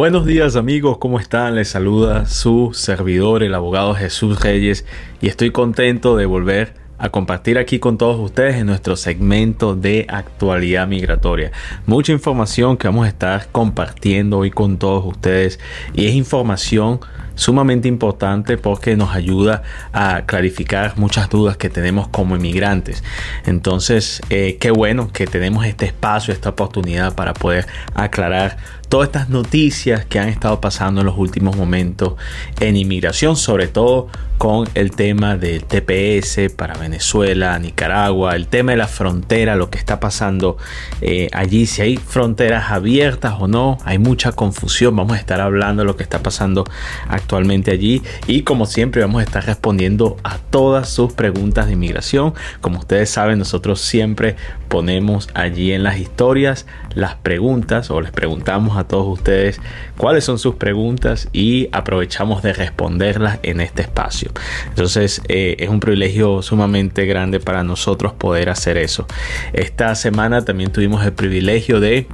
Buenos 0.00 0.24
días 0.24 0.56
amigos, 0.56 0.96
¿cómo 0.96 1.20
están? 1.20 1.56
Les 1.56 1.68
saluda 1.68 2.24
su 2.24 2.70
servidor, 2.72 3.42
el 3.42 3.54
abogado 3.54 3.94
Jesús 3.94 4.40
Reyes, 4.40 4.86
y 5.20 5.28
estoy 5.28 5.50
contento 5.50 6.16
de 6.16 6.24
volver 6.24 6.72
a 6.96 7.10
compartir 7.10 7.58
aquí 7.58 7.78
con 7.78 7.98
todos 7.98 8.18
ustedes 8.18 8.56
en 8.56 8.64
nuestro 8.64 8.96
segmento 8.96 9.76
de 9.76 10.06
actualidad 10.08 10.88
migratoria. 10.88 11.52
Mucha 11.84 12.12
información 12.12 12.78
que 12.78 12.88
vamos 12.88 13.04
a 13.04 13.08
estar 13.08 13.48
compartiendo 13.52 14.38
hoy 14.38 14.50
con 14.50 14.78
todos 14.78 15.04
ustedes 15.04 15.60
y 15.92 16.06
es 16.06 16.14
información 16.14 17.00
sumamente 17.34 17.86
importante 17.86 18.56
porque 18.56 18.96
nos 18.96 19.14
ayuda 19.14 19.62
a 19.92 20.22
clarificar 20.26 20.96
muchas 20.96 21.28
dudas 21.28 21.58
que 21.58 21.68
tenemos 21.68 22.08
como 22.08 22.36
inmigrantes. 22.36 23.04
Entonces, 23.44 24.22
eh, 24.30 24.56
qué 24.60 24.70
bueno 24.70 25.10
que 25.12 25.26
tenemos 25.26 25.66
este 25.66 25.84
espacio, 25.84 26.32
esta 26.32 26.48
oportunidad 26.48 27.14
para 27.14 27.34
poder 27.34 27.66
aclarar 27.94 28.79
todas 28.90 29.06
estas 29.06 29.28
noticias 29.28 30.04
que 30.04 30.18
han 30.18 30.28
estado 30.28 30.60
pasando 30.60 31.00
en 31.00 31.06
los 31.06 31.16
últimos 31.16 31.56
momentos 31.56 32.14
en 32.58 32.76
inmigración, 32.76 33.36
sobre 33.36 33.68
todo 33.68 34.08
con 34.36 34.66
el 34.74 34.90
tema 34.92 35.36
del 35.36 35.64
TPS 35.64 36.50
para 36.56 36.74
Venezuela, 36.74 37.58
Nicaragua, 37.58 38.34
el 38.34 38.46
tema 38.46 38.72
de 38.72 38.78
la 38.78 38.88
frontera, 38.88 39.54
lo 39.54 39.68
que 39.68 39.78
está 39.78 40.00
pasando 40.00 40.56
eh, 41.02 41.28
allí, 41.32 41.66
si 41.66 41.82
hay 41.82 41.96
fronteras 41.98 42.70
abiertas 42.70 43.34
o 43.38 43.48
no, 43.48 43.78
hay 43.84 43.98
mucha 43.98 44.32
confusión, 44.32 44.96
vamos 44.96 45.12
a 45.12 45.20
estar 45.20 45.42
hablando 45.42 45.82
de 45.82 45.86
lo 45.86 45.96
que 45.96 46.02
está 46.02 46.22
pasando 46.22 46.64
actualmente 47.06 47.70
allí 47.70 48.02
y 48.26 48.42
como 48.42 48.64
siempre 48.64 49.02
vamos 49.02 49.20
a 49.20 49.24
estar 49.24 49.44
respondiendo 49.44 50.16
a 50.24 50.38
todas 50.38 50.88
sus 50.88 51.12
preguntas 51.12 51.66
de 51.66 51.74
inmigración. 51.74 52.32
Como 52.60 52.78
ustedes 52.78 53.10
saben, 53.10 53.38
nosotros 53.38 53.80
siempre 53.82 54.36
ponemos 54.68 55.28
allí 55.34 55.72
en 55.72 55.82
las 55.82 55.98
historias 55.98 56.64
las 56.94 57.14
preguntas 57.14 57.90
o 57.90 58.00
les 58.00 58.10
preguntamos 58.10 58.76
a 58.76 58.79
todos 58.86 59.06
ustedes 59.06 59.60
cuáles 59.96 60.24
son 60.24 60.38
sus 60.38 60.56
preguntas 60.56 61.28
y 61.32 61.68
aprovechamos 61.72 62.42
de 62.42 62.52
responderlas 62.52 63.38
en 63.42 63.60
este 63.60 63.82
espacio. 63.82 64.30
Entonces 64.68 65.22
eh, 65.28 65.56
es 65.58 65.68
un 65.68 65.80
privilegio 65.80 66.42
sumamente 66.42 67.06
grande 67.06 67.40
para 67.40 67.62
nosotros 67.64 68.12
poder 68.12 68.50
hacer 68.50 68.76
eso. 68.76 69.06
Esta 69.52 69.94
semana 69.94 70.44
también 70.44 70.72
tuvimos 70.72 71.04
el 71.04 71.12
privilegio 71.12 71.80
de, 71.80 72.06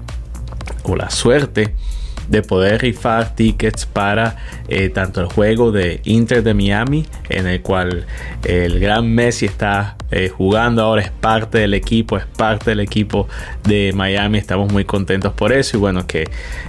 o 0.83 0.97
la 0.97 1.11
suerte, 1.11 1.75
de 2.29 2.43
poder 2.43 2.83
rifar 2.83 3.35
tickets 3.35 3.87
para 3.87 4.37
eh, 4.69 4.89
tanto 4.89 5.21
el 5.21 5.29
juego 5.29 5.73
de 5.73 6.01
Inter 6.05 6.43
de 6.43 6.55
Miami, 6.55 7.07
en 7.29 7.47
el 7.47 7.63
cual 7.63 8.07
el 8.45 8.81
gran 8.81 9.09
Messi 9.09 9.47
está 9.47 9.96
eh, 10.11 10.29
jugando 10.29 10.83
ahora, 10.83 11.03
es 11.03 11.11
parte 11.11 11.59
del 11.59 11.75
equipo, 11.75 12.17
es 12.17 12.27
parte 12.27 12.71
del 12.71 12.81
equipo 12.81 13.29
de 13.65 13.93
Miami, 13.95 14.39
estamos 14.39 14.73
muy 14.73 14.85
contentos 14.85 15.33
por 15.33 15.53
eso 15.53 15.77
y 15.77 15.81
bueno, 15.81 16.07
que 16.07 16.29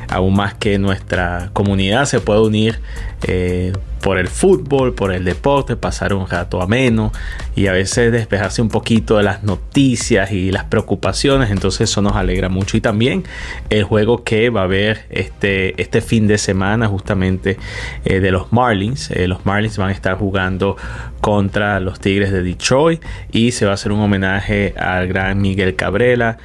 aún 0.10 0.36
más 0.36 0.56
que 0.56 0.80
nuestra 0.80 1.50
comunidad 1.54 2.06
se 2.06 2.20
pueda 2.20 2.42
unir 2.42 2.80
eh, 3.24 3.74
por 4.02 4.20
el 4.20 4.28
fútbol, 4.28 4.94
por 4.94 5.12
el 5.12 5.26
deporte, 5.26 5.76
pasar 5.76 6.14
un 6.14 6.28
rato 6.28 6.62
ameno 6.62 7.12
y 7.56 7.66
a 7.66 7.72
veces 7.72 8.12
despejarse 8.12 8.62
un 8.62 8.70
poquito 8.70 9.18
de 9.18 9.24
las 9.24 9.44
noticias 9.44 10.32
y 10.32 10.52
las 10.52 10.66
preocupaciones. 10.66 11.50
Entonces 11.50 11.90
eso 11.90 12.02
nos 12.02 12.16
alegra 12.16 12.48
mucho. 12.48 12.78
Y 12.78 12.82
también 12.82 13.24
el 13.70 13.84
juego 13.84 14.24
que 14.24 14.50
va 14.50 14.62
a 14.62 14.64
haber 14.66 15.08
este, 15.10 15.82
este 15.82 16.02
fin 16.02 16.28
de 16.28 16.38
semana 16.38 16.88
justamente 16.88 17.58
eh, 18.06 18.20
de 18.20 18.32
los 18.32 18.54
Marlins. 18.54 19.10
Eh, 19.12 19.28
los 19.28 19.46
Marlins 19.46 19.78
van 19.78 19.90
a 19.90 19.94
estar 19.94 20.16
jugando 20.16 20.78
contra 21.20 21.80
los 21.80 22.00
Tigres 22.00 22.32
de 22.32 22.44
Detroit 22.44 23.04
y 23.32 23.52
se 23.52 23.66
va 23.66 23.72
a 23.72 23.74
hacer 23.74 23.92
un 23.92 24.00
homenaje 24.00 24.76
al 24.78 25.08
gran 25.08 25.42
Miguel 25.42 25.76
Cabrera, 25.76 26.38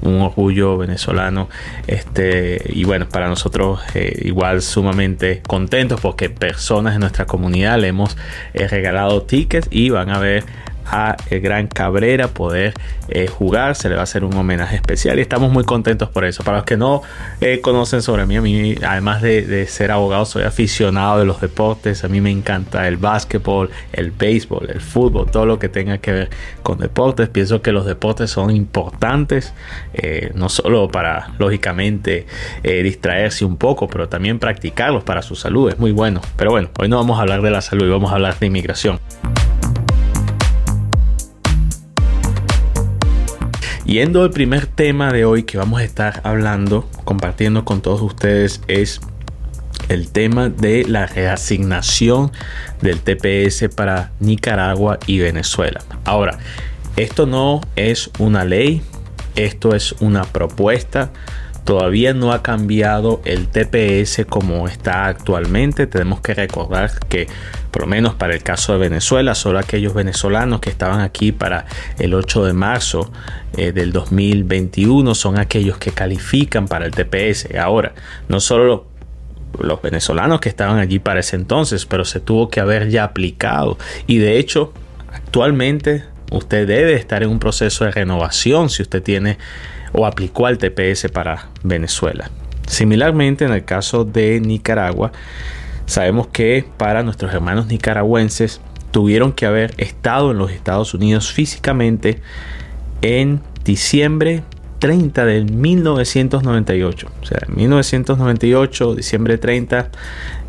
un 0.00 0.20
orgullo 0.20 0.78
venezolano. 0.78 1.48
Este, 1.86 2.62
y 2.68 2.84
bueno, 2.84 3.08
para 3.08 3.28
nosotros 3.28 3.80
igual 4.22 4.62
sumamente 4.62 5.42
contentos 5.56 6.02
porque 6.02 6.28
personas 6.28 6.92
en 6.96 7.00
nuestra 7.00 7.24
comunidad 7.24 7.78
le 7.80 7.88
hemos 7.88 8.18
eh, 8.52 8.68
regalado 8.68 9.22
tickets 9.22 9.68
y 9.70 9.88
van 9.88 10.10
a 10.10 10.18
ver 10.18 10.44
a 10.86 11.16
el 11.30 11.40
gran 11.40 11.66
Cabrera 11.66 12.28
poder 12.28 12.74
eh, 13.08 13.26
jugar. 13.26 13.74
Se 13.74 13.88
le 13.88 13.94
va 13.94 14.02
a 14.02 14.04
hacer 14.04 14.24
un 14.24 14.34
homenaje 14.34 14.76
especial 14.76 15.18
y 15.18 15.22
estamos 15.22 15.50
muy 15.50 15.64
contentos 15.64 16.08
por 16.08 16.24
eso. 16.24 16.44
Para 16.44 16.58
los 16.58 16.66
que 16.66 16.76
no 16.76 17.02
eh, 17.40 17.60
conocen 17.60 18.02
sobre 18.02 18.26
mí, 18.26 18.36
a 18.36 18.42
mí, 18.42 18.74
además 18.86 19.22
de, 19.22 19.66
ser 19.66 19.90
abogado, 19.90 20.24
soy 20.24 20.44
aficionado 20.44 21.18
de 21.18 21.24
los 21.24 21.40
deportes. 21.40 22.04
A 22.04 22.08
mí 22.08 22.20
me 22.20 22.30
encanta 22.30 22.86
el 22.88 22.96
básquetbol, 22.96 23.70
el 23.92 24.10
béisbol, 24.10 24.70
el 24.70 24.80
fútbol, 24.80 25.30
todo 25.30 25.46
lo 25.46 25.58
que 25.58 25.68
tenga 25.68 25.98
que 25.98 26.12
ver 26.12 26.30
con 26.62 26.78
deportes. 26.78 27.28
Pienso 27.28 27.62
que 27.62 27.72
los 27.72 27.86
deportes 27.86 28.30
son 28.30 28.50
importantes, 28.50 29.54
eh, 29.94 30.30
no 30.34 30.48
solo 30.48 30.88
para, 30.88 31.32
lógicamente, 31.38 32.26
distraerse 32.62 33.44
un 33.44 33.56
poco, 33.56 33.88
pero 33.88 34.08
también 34.08 34.38
practicarlos 34.38 35.04
para 35.04 35.22
su 35.22 35.34
salud. 35.34 35.70
Es 35.70 35.78
muy 35.78 35.92
bueno. 35.92 36.20
Pero 36.36 36.50
bueno, 36.50 36.70
hoy 36.78 36.88
no 36.88 36.96
vamos 36.96 37.18
a 37.18 37.22
hablar 37.22 37.42
de 37.42 37.50
la 37.50 37.60
salud, 37.60 37.90
vamos 37.90 38.12
a 38.12 38.14
hablar 38.14 38.38
de 38.38 38.46
inmigración. 38.46 39.00
Yendo 43.86 44.24
al 44.24 44.30
primer 44.30 44.66
tema 44.66 45.12
de 45.12 45.24
hoy 45.24 45.44
que 45.44 45.58
vamos 45.58 45.80
a 45.80 45.84
estar 45.84 46.20
hablando, 46.24 46.90
compartiendo 47.04 47.64
con 47.64 47.82
todos 47.82 48.02
ustedes, 48.02 48.60
es 48.66 49.00
el 49.88 50.10
tema 50.10 50.48
de 50.48 50.84
la 50.88 51.06
reasignación 51.06 52.32
del 52.82 52.98
TPS 52.98 53.72
para 53.72 54.10
Nicaragua 54.18 54.98
y 55.06 55.20
Venezuela. 55.20 55.82
Ahora, 56.04 56.36
esto 56.96 57.26
no 57.26 57.60
es 57.76 58.10
una 58.18 58.44
ley, 58.44 58.82
esto 59.36 59.72
es 59.72 59.92
una 60.00 60.24
propuesta 60.24 61.12
Todavía 61.66 62.14
no 62.14 62.32
ha 62.32 62.44
cambiado 62.44 63.20
el 63.24 63.48
TPS 63.48 64.24
como 64.28 64.68
está 64.68 65.06
actualmente. 65.06 65.88
Tenemos 65.88 66.20
que 66.20 66.32
recordar 66.32 66.92
que 67.08 67.26
por 67.72 67.82
lo 67.82 67.88
menos 67.88 68.14
para 68.14 68.34
el 68.34 68.42
caso 68.44 68.72
de 68.72 68.78
Venezuela, 68.78 69.34
solo 69.34 69.58
aquellos 69.58 69.92
venezolanos 69.92 70.60
que 70.60 70.70
estaban 70.70 71.00
aquí 71.00 71.32
para 71.32 71.66
el 71.98 72.14
8 72.14 72.44
de 72.44 72.52
marzo 72.52 73.10
eh, 73.56 73.72
del 73.72 73.92
2021 73.92 75.12
son 75.16 75.38
aquellos 75.38 75.76
que 75.76 75.90
califican 75.90 76.68
para 76.68 76.86
el 76.86 76.92
TPS. 76.92 77.48
Ahora, 77.56 77.94
no 78.28 78.38
solo 78.38 78.86
los 79.58 79.82
venezolanos 79.82 80.38
que 80.38 80.48
estaban 80.48 80.78
allí 80.78 81.00
para 81.00 81.18
ese 81.18 81.34
entonces, 81.34 81.84
pero 81.84 82.04
se 82.04 82.20
tuvo 82.20 82.48
que 82.48 82.60
haber 82.60 82.90
ya 82.90 83.02
aplicado. 83.02 83.76
Y 84.06 84.18
de 84.18 84.38
hecho, 84.38 84.72
actualmente 85.12 86.04
usted 86.30 86.66
debe 86.66 86.94
estar 86.94 87.24
en 87.24 87.30
un 87.30 87.40
proceso 87.40 87.84
de 87.84 87.90
renovación 87.90 88.70
si 88.70 88.82
usted 88.82 89.02
tiene 89.02 89.38
o 89.92 90.06
aplicó 90.06 90.46
al 90.46 90.58
TPS 90.58 91.08
para 91.12 91.48
Venezuela. 91.62 92.30
Similarmente, 92.66 93.44
en 93.44 93.52
el 93.52 93.64
caso 93.64 94.04
de 94.04 94.40
Nicaragua, 94.40 95.12
sabemos 95.86 96.26
que 96.28 96.64
para 96.76 97.02
nuestros 97.02 97.32
hermanos 97.32 97.66
nicaragüenses 97.66 98.60
tuvieron 98.90 99.32
que 99.32 99.46
haber 99.46 99.74
estado 99.78 100.30
en 100.32 100.38
los 100.38 100.50
Estados 100.50 100.94
Unidos 100.94 101.32
físicamente 101.32 102.20
en 103.02 103.40
diciembre 103.64 104.42
30 104.78 105.24
del 105.24 105.52
1998. 105.52 107.08
O 107.22 107.26
sea, 107.26 107.40
1998, 107.48 108.94
diciembre 108.94 109.38
30, 109.38 109.90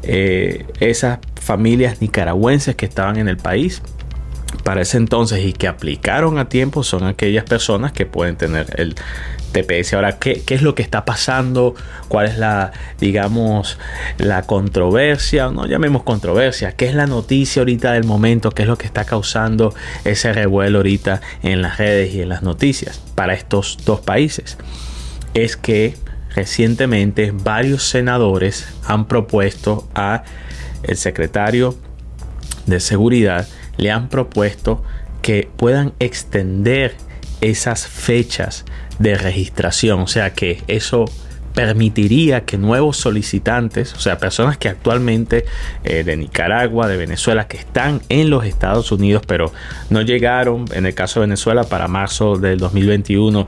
eh, 0.04 0.66
esas 0.80 1.20
familias 1.36 2.02
nicaragüenses 2.02 2.76
que 2.76 2.86
estaban 2.86 3.18
en 3.18 3.28
el 3.28 3.38
país 3.38 3.82
para 4.64 4.82
ese 4.82 4.98
entonces 4.98 5.46
y 5.46 5.54
que 5.54 5.68
aplicaron 5.68 6.38
a 6.38 6.50
tiempo 6.50 6.84
son 6.84 7.04
aquellas 7.04 7.44
personas 7.44 7.92
que 7.92 8.06
pueden 8.06 8.38
tener 8.38 8.68
el 8.78 8.96
TPS. 9.52 9.94
Ahora, 9.94 10.20
¿qué, 10.20 10.44
es 10.48 10.62
lo 10.62 10.76
que 10.76 10.84
está 10.84 11.06
pasando? 11.06 11.76
¿Cuál 12.08 12.28
es 12.28 12.38
la, 12.38 12.72
digamos, 13.00 13.78
la 14.18 14.44
controversia? 14.44 15.50
No 15.50 15.66
llamemos 15.66 16.04
controversia. 16.04 16.74
¿Qué 16.74 16.88
es 16.88 16.96
la 16.96 17.08
noticia 17.08 17.62
ahorita 17.62 17.94
del 17.94 18.04
momento? 18.04 18.52
¿Qué 18.52 18.64
es 18.64 18.68
lo 18.68 18.78
que 18.78 18.86
está 18.86 19.06
causando 19.06 19.74
ese 20.06 20.34
revuelo 20.34 20.80
ahorita 20.80 21.22
en 21.44 21.62
las 21.62 21.78
redes 21.78 22.14
y 22.14 22.22
en 22.22 22.30
las 22.30 22.44
noticias 22.44 23.02
para 23.16 23.34
estos 23.34 23.78
dos 23.86 24.02
países? 24.02 24.58
Es 25.34 25.58
que 25.58 25.96
recientemente 26.36 27.32
varios 27.34 27.84
senadores 27.84 28.68
han 28.86 29.08
propuesto 29.08 29.88
a 29.96 30.24
el 30.84 30.98
secretario 30.98 31.76
de 32.66 32.80
seguridad 32.80 33.48
le 33.78 33.92
han 33.92 34.10
propuesto 34.10 34.84
que 35.22 35.50
puedan 35.56 35.94
extender 36.00 36.96
esas 37.42 37.88
fechas 37.88 38.66
de 39.00 39.16
registración. 39.16 40.00
O 40.00 40.08
sea 40.08 40.34
que 40.34 40.64
eso 40.68 41.06
permitiría 41.54 42.46
que 42.46 42.60
nuevos 42.60 42.98
solicitantes, 42.98 43.94
o 43.96 44.00
sea, 44.00 44.20
personas 44.20 44.60
que 44.60 44.70
actualmente 44.70 45.46
eh, 45.84 46.04
de 46.04 46.16
Nicaragua, 46.16 46.88
de 46.88 46.98
Venezuela, 46.98 47.48
que 47.48 47.58
están 47.58 48.02
en 48.10 48.30
los 48.30 48.46
Estados 48.46 48.92
Unidos, 48.92 49.24
pero 49.26 49.52
no 49.90 50.04
llegaron, 50.04 50.66
en 50.72 50.86
el 50.86 50.94
caso 50.94 51.20
de 51.20 51.26
Venezuela, 51.26 51.64
para 51.64 51.88
marzo 51.88 52.38
del 52.38 52.60
2021, 52.60 53.48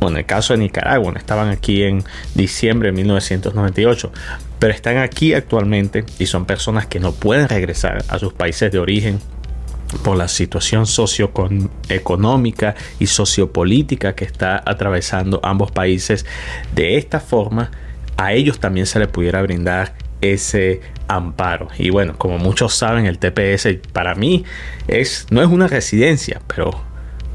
o 0.00 0.08
en 0.08 0.16
el 0.16 0.26
caso 0.26 0.52
de 0.52 0.58
Nicaragua, 0.58 1.12
estaban 1.16 1.48
aquí 1.50 1.84
en 1.84 2.02
diciembre 2.34 2.88
de 2.88 2.96
1998, 2.96 4.12
pero 4.58 4.74
están 4.74 4.96
aquí 4.96 5.32
actualmente 5.32 6.04
y 6.18 6.26
son 6.26 6.44
personas 6.44 6.86
que 6.86 6.98
no 6.98 7.12
pueden 7.12 7.48
regresar 7.48 8.04
a 8.08 8.18
sus 8.18 8.32
países 8.32 8.72
de 8.72 8.80
origen 8.80 9.20
por 10.02 10.16
la 10.16 10.28
situación 10.28 10.86
socioeconómica 10.86 12.74
y 12.98 13.06
sociopolítica 13.06 14.14
que 14.14 14.24
está 14.24 14.62
atravesando 14.64 15.40
ambos 15.42 15.70
países. 15.72 16.26
De 16.74 16.96
esta 16.96 17.20
forma, 17.20 17.70
a 18.16 18.32
ellos 18.32 18.60
también 18.60 18.86
se 18.86 18.98
les 18.98 19.08
pudiera 19.08 19.42
brindar 19.42 19.94
ese 20.20 20.80
amparo. 21.06 21.68
Y 21.78 21.90
bueno, 21.90 22.16
como 22.18 22.38
muchos 22.38 22.74
saben, 22.74 23.06
el 23.06 23.18
TPS 23.18 23.78
para 23.92 24.14
mí 24.14 24.44
es, 24.86 25.26
no 25.30 25.42
es 25.42 25.48
una 25.48 25.66
residencia, 25.66 26.40
pero 26.46 26.70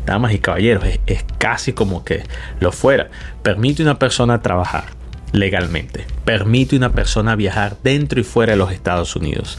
damas 0.06 0.34
y 0.34 0.40
caballeros, 0.40 0.86
es, 0.86 1.00
es 1.08 1.26
casi 1.38 1.74
como 1.74 2.04
que 2.04 2.24
lo 2.60 2.72
fuera. 2.72 3.10
Permite 3.42 3.84
a 3.84 3.86
una 3.86 4.00
persona 4.00 4.42
trabajar 4.42 5.03
legalmente. 5.34 6.06
Permite 6.24 6.76
a 6.76 6.78
una 6.78 6.92
persona 6.94 7.36
viajar 7.36 7.78
dentro 7.84 8.22
y 8.22 8.24
fuera 8.24 8.54
de 8.54 8.58
los 8.58 8.72
Estados 8.72 9.18
Unidos, 9.18 9.58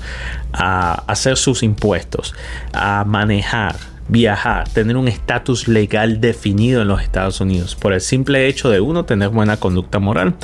a 0.53 0.93
hacer 1.06 1.37
sus 1.37 1.62
impuestos, 1.62 2.35
a 2.73 3.05
manejar, 3.05 3.76
viajar, 4.09 4.69
tener 4.69 4.97
un 4.97 5.09
estatus 5.09 5.69
legal 5.69 6.21
definido 6.21 6.82
en 6.82 6.88
los 6.88 7.03
Estados 7.03 7.41
Unidos 7.41 7.75
por 7.75 7.93
el 7.93 8.00
simple 8.00 8.47
hecho 8.47 8.71
de 8.71 8.81
uno 8.81 9.05
tener 9.05 9.31
buena 9.31 9.56
conducta 9.56 9.99
moral 9.99 10.35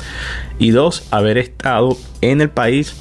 y 0.59 0.71
dos 0.71 1.07
haber 1.11 1.37
estado 1.37 1.97
en 2.21 2.41
el 2.41 2.49
país 2.49 2.95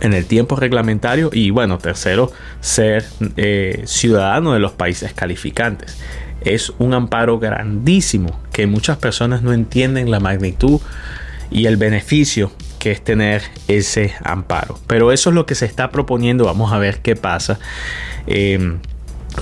en 0.00 0.14
el 0.14 0.26
tiempo 0.26 0.54
reglamentario 0.54 1.30
y 1.32 1.50
bueno 1.50 1.78
tercero 1.78 2.30
ser 2.60 3.04
eh, 3.36 3.82
ciudadano 3.86 4.52
de 4.52 4.60
los 4.60 4.70
países 4.70 5.12
calificantes 5.12 5.98
es 6.42 6.72
un 6.78 6.94
amparo 6.94 7.40
grandísimo 7.40 8.40
que 8.52 8.68
muchas 8.68 8.98
personas 8.98 9.42
no 9.42 9.52
entienden 9.52 10.10
la 10.10 10.20
magnitud 10.20 10.80
y 11.50 11.66
el 11.66 11.76
beneficio 11.76 12.52
que 12.78 12.90
es 12.92 13.02
tener 13.02 13.42
ese 13.68 14.14
amparo. 14.24 14.78
Pero 14.86 15.12
eso 15.12 15.30
es 15.30 15.34
lo 15.34 15.46
que 15.46 15.54
se 15.54 15.66
está 15.66 15.90
proponiendo. 15.90 16.44
Vamos 16.44 16.72
a 16.72 16.78
ver 16.78 17.00
qué 17.00 17.14
pasa. 17.14 17.58
Em, 18.26 18.78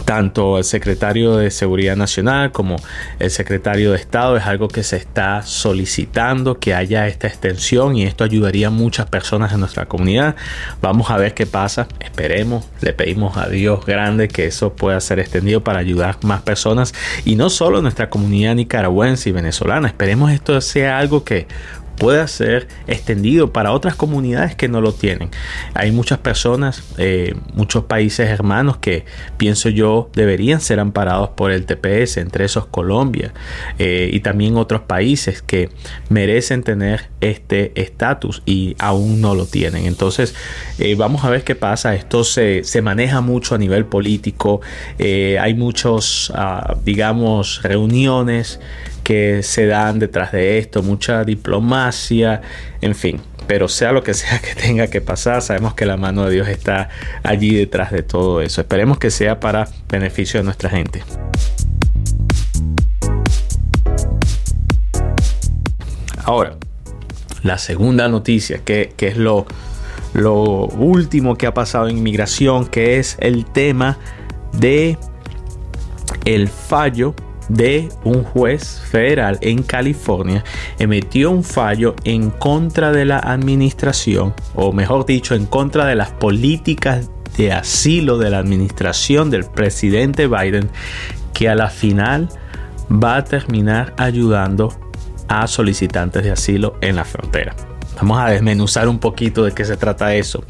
tanto 0.05 0.58
el 0.58 0.64
secretario 0.64 1.37
de 1.37 1.50
Seguridad 1.50 1.96
Nacional 1.96 2.52
como 2.52 2.76
el 3.19 3.31
secretario 3.31 3.93
de 3.93 3.99
Estado 3.99 4.37
es 4.37 4.44
algo 4.44 4.69
que 4.69 4.82
se 4.82 4.96
está 4.96 5.43
solicitando 5.43 6.58
que 6.58 6.75
haya 6.75 7.06
esta 7.06 7.26
extensión 7.26 7.96
y 7.96 8.05
esto 8.05 8.25
ayudaría 8.25 8.69
a 8.69 8.70
muchas 8.70 9.06
personas 9.06 9.52
en 9.52 9.60
nuestra 9.60 9.87
comunidad. 9.87 10.37
Vamos 10.82 11.10
a 11.10 11.16
ver 11.16 11.34
qué 11.34 11.46
pasa. 11.46 11.88
Esperemos, 12.00 12.69
le 12.81 12.93
pedimos 12.93 13.37
a 13.37 13.49
Dios 13.49 13.84
grande 13.87 14.28
que 14.28 14.46
eso 14.46 14.75
pueda 14.75 15.00
ser 15.00 15.19
extendido 15.20 15.64
para 15.64 15.78
ayudar 15.78 16.19
más 16.22 16.43
personas 16.43 16.94
y 17.25 17.37
no 17.37 17.50
solo 17.50 17.81
nuestra 17.81 18.10
comunidad 18.10 18.55
nicaragüense 18.55 19.31
y 19.31 19.32
venezolana. 19.32 19.88
Esperemos 19.88 20.32
esto 20.32 20.60
sea 20.60 20.99
algo 20.99 21.25
que 21.25 21.46
pueda 21.99 22.27
ser 22.29 22.69
extendido 22.87 23.53
para 23.53 23.73
otras 23.73 23.95
comunidades 23.95 24.55
que 24.55 24.69
no 24.69 24.81
lo 24.81 24.93
tienen. 24.93 25.31
Hay 25.75 25.93
muchas 25.93 26.19
personas, 26.19 26.83
eh, 26.97 27.35
muchos 27.55 27.85
países 27.85 28.29
hermanos 28.29 28.79
que 28.79 29.05
pienso 29.37 29.69
yo 29.69 30.11
deberían 30.15 30.61
ser 30.61 30.81
amparados 30.81 31.31
por 31.31 31.50
el 31.50 31.67
TPS, 31.67 32.19
entre 32.19 32.45
esos 32.45 32.67
Colombia 32.67 33.33
eh, 33.79 34.11
y 34.12 34.21
también 34.21 34.56
otros 34.56 34.83
países 34.83 35.43
que 35.43 35.71
merecen 36.09 36.62
tener 36.62 37.09
este 37.21 37.73
estatus 37.75 38.43
y 38.47 38.77
aún 38.79 39.21
no 39.21 39.35
lo 39.35 39.47
tienen. 39.47 39.87
Entonces 39.87 40.35
eh, 40.79 40.94
vamos 40.94 41.25
a 41.25 41.31
ver 41.31 41.44
qué 41.44 41.55
pasa. 41.55 41.94
Esto 41.94 42.25
se, 42.25 42.65
se 42.65 42.83
maneja 42.83 43.21
mucho 43.21 43.55
a 43.55 43.59
nivel 43.59 43.85
político. 43.85 44.61
hay 44.99 45.55
muchos, 45.55 46.33
ah, 46.35 46.77
digamos, 46.85 47.62
reuniones 47.62 48.61
que 49.08 49.43
se 49.43 49.64
dan 49.64 49.99
detrás 49.99 50.32
de 50.32 50.58
esto, 50.58 50.82
mucha 50.82 51.25
diplomacia, 51.25 52.43
en 52.82 52.94
fin. 52.94 53.19
Pero 53.46 53.66
sea 53.66 53.90
lo 53.90 54.02
que 54.02 54.12
sea 54.12 54.38
que 54.38 54.55
tenga 54.55 54.88
que 54.88 55.00
pasar, 55.00 55.40
sabemos 55.40 55.72
que 55.72 55.87
la 55.87 55.96
mano 55.96 56.26
de 56.26 56.34
Dios 56.34 56.46
está 56.46 56.90
allí 57.22 57.55
detrás 57.56 57.90
de 57.90 58.02
todo 58.02 58.43
eso. 58.43 58.60
Esperemos 58.60 58.99
que 58.99 59.10
sea 59.10 59.40
para 59.40 59.66
beneficio 59.88 60.40
de 60.40 60.44
nuestra 60.44 60.69
gente. 60.69 61.02
Ahora, 66.22 66.58
la 67.43 67.56
segunda 67.56 68.10
noticia, 68.10 68.58
que, 68.58 68.93
es 68.99 69.16
lo, 69.16 69.46
lo 70.12 70.66
último 70.66 71.38
que 71.38 71.46
ha 71.46 71.55
pasado 71.55 71.88
en 71.88 71.96
inmigración, 71.96 72.66
que 72.66 72.99
es 72.99 73.16
el 73.20 73.46
tema 73.46 73.96
de 74.52 74.99
el 76.26 76.49
fallo 76.49 77.14
de 77.49 77.89
un 78.05 78.25
juez 78.25 78.81
federal 78.91 79.39
en 79.41 79.62
California 79.62 80.45
emitió 80.79 81.31
un 81.31 81.45
fallo 81.45 81.95
en 82.05 82.31
contra 82.31 82.93
de 82.93 83.05
la 83.05 83.19
administración, 83.19 84.35
o 84.55 84.73
mejor 84.73 85.06
dicho, 85.06 85.35
en 85.35 85.47
contra 85.47 85.87
de 85.87 85.95
las 85.95 86.11
políticas 86.11 87.11
de 87.37 87.53
asilo 87.53 88.19
de 88.19 88.31
la 88.31 88.39
administración 88.39 89.31
del 89.31 89.45
presidente 89.45 90.27
Biden, 90.27 90.71
que 91.33 91.49
a 91.49 91.55
la 91.55 91.71
final 91.71 92.29
va 92.91 93.17
a 93.17 93.25
terminar 93.25 93.94
ayudando 93.97 94.73
a 95.29 95.47
solicitantes 95.47 96.25
de 96.25 96.33
asilo 96.33 96.77
en 96.81 96.97
la 96.97 97.05
frontera. 97.05 97.55
Vamos 97.97 98.19
a 98.19 98.31
desmenuzar 98.31 98.89
un 98.89 98.99
poquito 98.99 99.44
de 99.44 99.53
qué 99.53 99.65
se 99.65 99.77
trata 99.77 100.15
eso. 100.15 100.43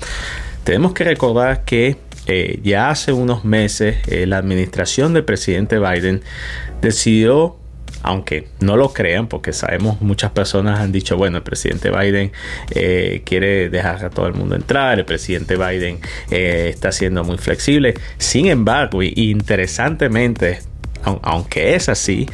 Tenemos 0.64 0.92
que 0.92 1.04
recordar 1.04 1.64
que 1.64 1.96
eh, 2.30 2.60
ya 2.62 2.90
hace 2.90 3.12
unos 3.12 3.46
meses 3.46 3.96
eh, 4.06 4.26
la 4.26 4.36
administración 4.36 5.14
del 5.14 5.24
presidente 5.24 5.78
Biden 5.78 6.20
decidió 6.82 7.56
aunque 8.02 8.48
no 8.60 8.76
lo 8.76 8.92
crean, 8.92 9.26
porque 9.26 9.52
sabemos 9.52 10.00
muchas 10.00 10.30
personas 10.30 10.78
han 10.78 10.92
dicho, 10.92 11.16
bueno, 11.16 11.38
el 11.38 11.42
presidente 11.42 11.90
Biden 11.90 12.30
eh, 12.70 13.22
quiere 13.24 13.70
dejar 13.70 14.04
a 14.04 14.10
todo 14.10 14.28
el 14.28 14.34
mundo 14.34 14.54
entrar, 14.54 14.98
el 14.98 15.04
presidente 15.04 15.56
Biden 15.56 15.98
está 16.30 16.92
siendo 16.92 17.24
muy 17.24 17.38
flexible. 17.38 17.94
Sin 18.18 18.46
embargo, 18.46 19.02
y 19.02 19.12
interesantemente, 19.16 20.60
aunque 21.02 21.74
es 21.74 21.88
así, 21.88 22.28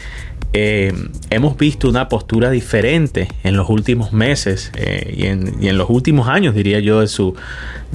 hemos 0.52 1.56
visto 1.56 1.88
una 1.88 2.10
postura 2.10 2.50
diferente 2.50 3.28
en 3.42 3.56
los 3.56 3.70
últimos 3.70 4.12
meses 4.12 4.70
y 5.10 5.26
en, 5.26 5.78
los 5.78 5.88
últimos 5.88 6.28
años, 6.28 6.54
diría 6.54 6.78
yo, 6.80 7.00
de 7.00 7.08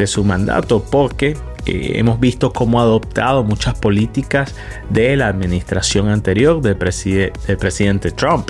su 0.08 0.24
mandato, 0.24 0.84
porque 0.90 1.36
eh, 1.70 2.00
hemos 2.00 2.20
visto 2.20 2.52
cómo 2.52 2.80
ha 2.80 2.84
adoptado 2.84 3.44
muchas 3.44 3.78
políticas 3.78 4.56
de 4.90 5.16
la 5.16 5.28
administración 5.28 6.10
anterior 6.10 6.62
del, 6.62 6.78
presidente 6.78 8.12
Trump 8.12 8.50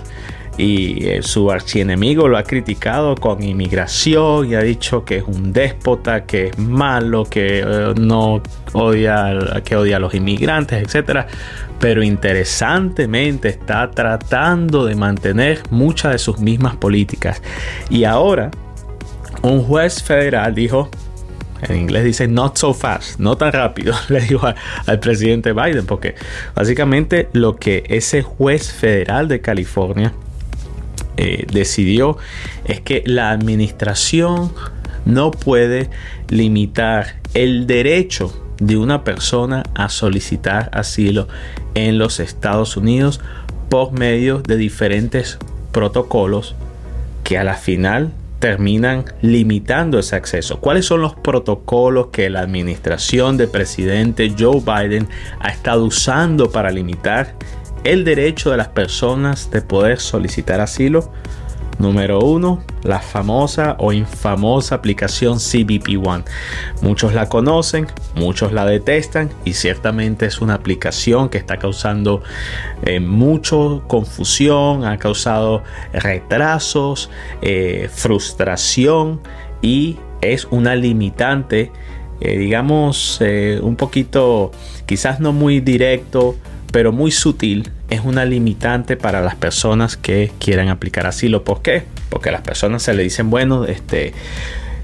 y 0.58 1.08
eh, 1.08 1.22
su 1.22 1.52
archienemigo 1.52 2.28
lo 2.28 2.38
ha 2.38 2.44
criticado 2.44 3.16
con 3.16 3.42
inmigración 3.44 4.50
y 4.50 4.56
ha 4.56 4.62
dicho 4.62 5.06
que 5.06 5.18
es 5.18 5.24
un 5.24 5.54
déspota, 5.54 6.26
que 6.26 6.48
es 6.48 6.58
malo, 6.58 7.24
que 7.24 7.60
eh, 7.60 7.94
no 8.00 8.42
odia, 8.74 9.62
que 9.64 9.76
odia 9.76 9.98
a 9.98 10.00
los 10.00 10.14
inmigrantes, 10.14 10.82
etcétera. 10.84 11.28
Pero 11.80 12.04
interesantemente 12.04 13.48
está 13.48 13.90
tratando 13.92 14.86
de 14.86 14.96
mantener 14.96 15.62
muchas 15.70 16.12
de 16.12 16.20
sus 16.20 16.40
mismas 16.40 16.76
políticas. 16.76 17.42
Y 17.90 18.04
ahora 18.04 18.52
un 19.42 19.64
juez 19.64 20.04
federal 20.04 20.54
dijo 20.54 20.90
en 21.62 21.76
inglés 21.76 22.04
dice 22.04 22.28
not 22.28 22.58
so 22.58 22.74
fast, 22.74 23.20
no 23.20 23.38
tan 23.38 23.52
rápido, 23.52 23.94
le 24.10 24.22
dijo 24.22 24.48
al 24.86 25.00
presidente 25.00 25.54
Biden, 25.54 25.86
porque 25.86 26.16
básicamente 26.56 27.30
lo 27.34 27.58
que 27.58 27.84
ese 27.88 28.22
juez 28.22 28.72
federal 28.72 29.28
de 29.28 29.42
California 29.42 30.14
eh, 31.18 31.46
decidió 31.52 32.18
es 32.66 32.82
que 32.82 33.04
la 33.06 33.32
administración 33.32 34.52
no 35.06 35.32
puede 35.32 35.90
limitar 36.30 37.20
el 37.34 37.68
derecho 37.68 38.34
de 38.60 38.78
una 38.78 39.04
persona 39.04 39.64
a 39.74 39.90
solicitar 39.90 40.70
asilo 40.74 41.28
en 41.76 41.98
los 41.98 42.20
Estados 42.20 42.78
Unidos 42.78 43.22
por 43.70 43.92
medio 43.92 44.40
de 44.40 44.58
diferentes 44.58 45.38
protocolos 45.72 46.56
que 47.24 47.38
a 47.38 47.44
la 47.44 47.56
final 47.56 48.12
terminan 48.40 49.06
limitando 49.22 50.00
ese 50.00 50.16
acceso. 50.16 50.60
¿Cuáles 50.60 50.86
son 50.86 51.02
los 51.02 51.14
protocolos 51.16 52.08
que 52.08 52.30
la 52.30 52.40
administración 52.40 53.38
del 53.38 53.50
presidente 53.50 54.34
Joe 54.38 54.62
Biden 54.62 55.08
ha 55.40 55.50
estado 55.50 55.86
usando 55.86 56.50
para 56.50 56.72
limitar 56.72 57.36
el 57.84 58.04
derecho 58.04 58.52
de 58.52 58.58
las 58.58 58.70
personas 58.70 59.52
de 59.52 59.62
poder 59.62 60.00
solicitar 60.00 60.62
asilo? 60.62 61.12
Número 61.80 62.20
uno, 62.20 62.62
la 62.84 63.00
famosa 63.00 63.78
o 63.80 63.94
infamosa 63.94 64.76
aplicación 64.76 65.40
CBP 65.40 66.06
One. 66.06 66.26
Muchos 66.82 67.14
la 67.14 67.30
conocen, 67.30 67.88
muchos 68.16 68.52
la 68.52 68.66
detestan 68.66 69.30
y 69.46 69.54
ciertamente 69.54 70.26
es 70.26 70.42
una 70.42 70.56
aplicación 70.56 71.30
que 71.30 71.38
está 71.38 71.56
causando 71.56 72.22
eh, 72.84 73.00
mucha 73.00 73.56
confusión, 73.88 74.84
ha 74.84 74.98
causado 74.98 75.64
retrasos, 75.94 77.10
eh, 77.42 77.90
frustración 77.90 79.22
y 79.62 80.00
es 80.20 80.50
una 80.52 80.76
limitante, 80.76 81.72
eh, 82.20 82.38
digamos, 82.38 83.22
un 83.62 83.78
poquito, 83.78 84.52
quizás 84.86 85.22
no 85.22 85.32
muy 85.32 85.62
directo, 85.62 86.36
pero 86.72 86.92
muy 86.92 87.12
sutil 87.12 87.72
es 87.90 88.02
una 88.02 88.26
limitante 88.26 88.98
para 88.98 89.22
las 89.22 89.36
personas 89.36 89.98
que 89.98 90.32
quieran 90.40 90.70
aplicar 90.70 91.08
asilo. 91.08 91.44
¿Por 91.44 91.62
qué? 91.62 91.84
Porque 92.10 92.30
a 92.30 92.32
las 92.32 92.42
personas 92.42 92.84
se 92.84 92.94
le 92.94 93.04
dicen, 93.04 93.30
bueno, 93.30 93.66
este, 93.66 94.14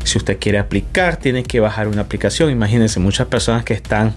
si 0.04 0.18
usted 0.18 0.38
quiere 0.40 0.58
aplicar, 0.58 1.18
tiene 1.18 1.44
que 1.44 1.60
bajar 1.60 1.88
una 1.88 2.02
aplicación. 2.02 2.50
Imagínense, 2.50 3.00
muchas 3.00 3.28
personas 3.28 3.64
que 3.64 3.74
están 3.74 4.16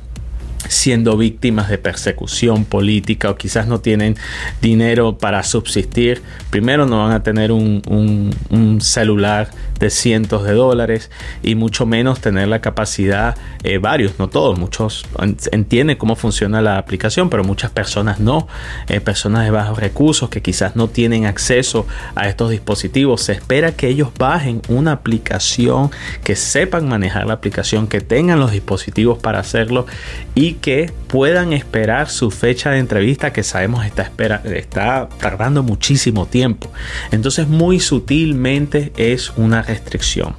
siendo 0.69 1.17
víctimas 1.17 1.69
de 1.69 1.79
persecución 1.79 2.65
política 2.65 3.31
o 3.31 3.37
quizás 3.37 3.67
no 3.67 3.81
tienen 3.81 4.17
dinero 4.61 5.17
para 5.19 5.43
subsistir, 5.43 6.23
primero 6.51 6.87
no 6.87 6.99
van 6.99 7.13
a 7.13 7.23
tener 7.23 7.53
un, 7.53 8.79
celular 8.81 9.51
de 9.79 9.91
cientos 9.91 10.45
de 10.45 10.53
dólares 10.53 11.11
y 11.43 11.55
mucho 11.55 11.87
menos 11.87 12.21
tener 12.21 12.49
la 12.49 12.61
capacidad, 12.61 13.37
eh, 13.63 13.79
varios, 13.79 14.19
no 14.19 14.29
todos, 14.29 14.59
muchos 14.59 15.07
entienden 15.53 15.97
cómo 15.97 16.17
funciona 16.17 16.61
la 16.61 16.79
aplicación, 16.79 17.31
pero 17.31 17.45
muchas 17.45 17.71
personas 17.71 18.21
no, 18.21 18.49
eh, 18.89 19.01
personas 19.01 19.45
de 19.45 19.51
bajos 19.51 19.79
recursos 19.79 20.29
que 20.31 20.43
quizás 20.43 20.77
no 20.77 20.89
tienen 20.89 21.27
acceso 21.27 21.87
a 22.15 22.29
estos 22.29 22.51
dispositivos. 22.51 23.23
Se 23.23 23.33
espera 23.33 23.73
que 23.73 23.89
ellos 23.89 24.11
bajen 24.19 24.63
una 24.69 24.93
aplicación, 24.93 25.91
que 26.25 26.37
sepan 26.37 26.89
manejar 26.89 27.27
la 27.27 27.35
aplicación, 27.35 27.87
que 27.87 28.01
tengan 28.01 28.41
los 28.41 28.53
dispositivos 28.53 29.19
para 29.19 29.41
hacerlo 29.41 29.87
y 30.35 30.55
que 30.55 30.93
puedan 31.09 31.53
esperar 31.53 32.09
su 32.09 32.31
fecha 32.31 32.71
de 32.71 32.79
entrevista 32.79 33.33
que 33.33 33.43
sabemos 33.43 33.85
está, 33.87 34.03
espera, 34.03 34.43
está 34.45 35.09
tardando 35.21 35.63
muchísimo 35.63 36.27
tiempo. 36.27 36.71
Entonces 37.11 37.49
muy 37.49 37.81
sutilmente 37.81 38.93
es 38.97 39.33
una 39.37 39.63
restricción. 39.69 40.35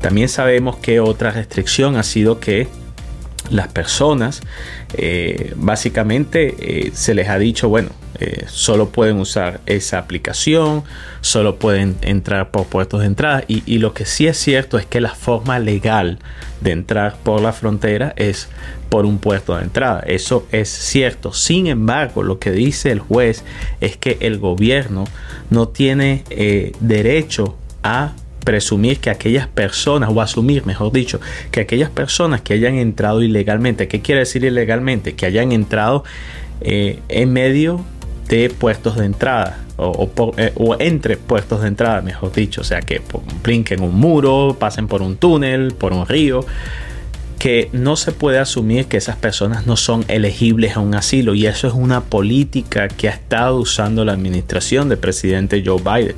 También 0.00 0.28
sabemos 0.28 0.76
que 0.76 1.00
otra 1.00 1.30
restricción 1.30 1.96
ha 1.96 2.02
sido 2.02 2.38
que 2.38 2.68
las 3.50 3.68
personas 3.68 4.40
eh, 4.94 5.52
básicamente 5.56 6.54
eh, 6.58 6.90
se 6.94 7.14
les 7.14 7.28
ha 7.28 7.38
dicho 7.38 7.68
bueno 7.68 7.90
eh, 8.20 8.44
solo 8.46 8.90
pueden 8.90 9.18
usar 9.18 9.60
esa 9.66 9.98
aplicación 9.98 10.84
solo 11.22 11.56
pueden 11.56 11.96
entrar 12.02 12.50
por 12.50 12.66
puertos 12.66 13.00
de 13.00 13.06
entrada 13.06 13.42
y, 13.48 13.62
y, 13.66 13.78
lo 13.78 13.94
que 13.94 14.04
sí 14.04 14.26
es 14.26 14.36
cierto 14.36 14.78
es 14.78 14.86
que 14.86 15.00
la 15.00 15.14
forma 15.14 15.58
legal 15.58 16.18
de 16.60 16.72
entrar 16.72 17.16
por 17.22 17.40
la 17.40 17.52
frontera 17.52 18.12
es 18.16 18.48
por 18.90 19.06
un 19.06 19.18
puerto 19.18 19.56
de 19.56 19.64
entrada 19.64 20.00
eso 20.06 20.46
es 20.52 20.68
cierto 20.68 21.32
sin 21.32 21.66
embargo 21.66 22.22
lo 22.22 22.38
que 22.38 22.52
dice 22.52 22.92
el 22.92 23.00
juez 23.00 23.44
es 23.80 23.96
que 23.96 24.18
el 24.20 24.38
gobierno 24.38 25.04
no 25.50 25.68
tiene 25.68 26.24
derecho 26.80 27.56
a 27.82 28.12
presumir 28.44 28.98
que 28.98 29.10
aquellas 29.10 29.46
personas, 29.48 30.10
o 30.12 30.20
asumir, 30.20 30.66
mejor 30.66 30.92
dicho, 30.92 31.20
que 31.50 31.60
aquellas 31.60 31.90
personas 31.90 32.40
que 32.40 32.54
hayan 32.54 32.76
entrado 32.76 33.22
ilegalmente, 33.22 33.88
¿qué 33.88 34.00
quiere 34.00 34.20
decir 34.20 34.44
ilegalmente? 34.44 35.14
Que 35.14 35.26
hayan 35.26 35.52
entrado 35.52 36.04
eh, 36.60 36.98
en 37.08 37.32
medio 37.32 37.84
de 38.28 38.50
puestos 38.50 38.96
de 38.96 39.06
entrada 39.06 39.58
o, 39.76 40.34
eh, 40.36 40.52
o, 40.54 40.76
entre 40.78 41.16
puestos 41.16 41.62
de 41.62 41.68
entrada, 41.68 42.02
mejor 42.02 42.32
dicho, 42.32 42.60
o 42.60 42.64
sea, 42.64 42.80
que 42.80 43.00
brinquen 43.42 43.82
un 43.82 43.98
muro, 43.98 44.56
pasen 44.58 44.86
por 44.86 45.02
un 45.02 45.16
túnel, 45.16 45.72
por 45.72 45.92
un 45.92 46.06
río, 46.06 46.44
que 47.42 47.68
no 47.72 47.96
se 47.96 48.12
puede 48.12 48.38
asumir 48.38 48.86
que 48.86 48.96
esas 48.96 49.16
personas 49.16 49.66
no 49.66 49.76
son 49.76 50.04
elegibles 50.06 50.76
a 50.76 50.78
un 50.78 50.94
asilo 50.94 51.34
y 51.34 51.46
eso 51.46 51.66
es 51.66 51.74
una 51.74 52.00
política 52.00 52.86
que 52.86 53.08
ha 53.08 53.10
estado 53.10 53.56
usando 53.56 54.04
la 54.04 54.12
administración 54.12 54.88
del 54.88 54.98
presidente 54.98 55.60
Joe 55.66 55.82
Biden. 55.82 56.14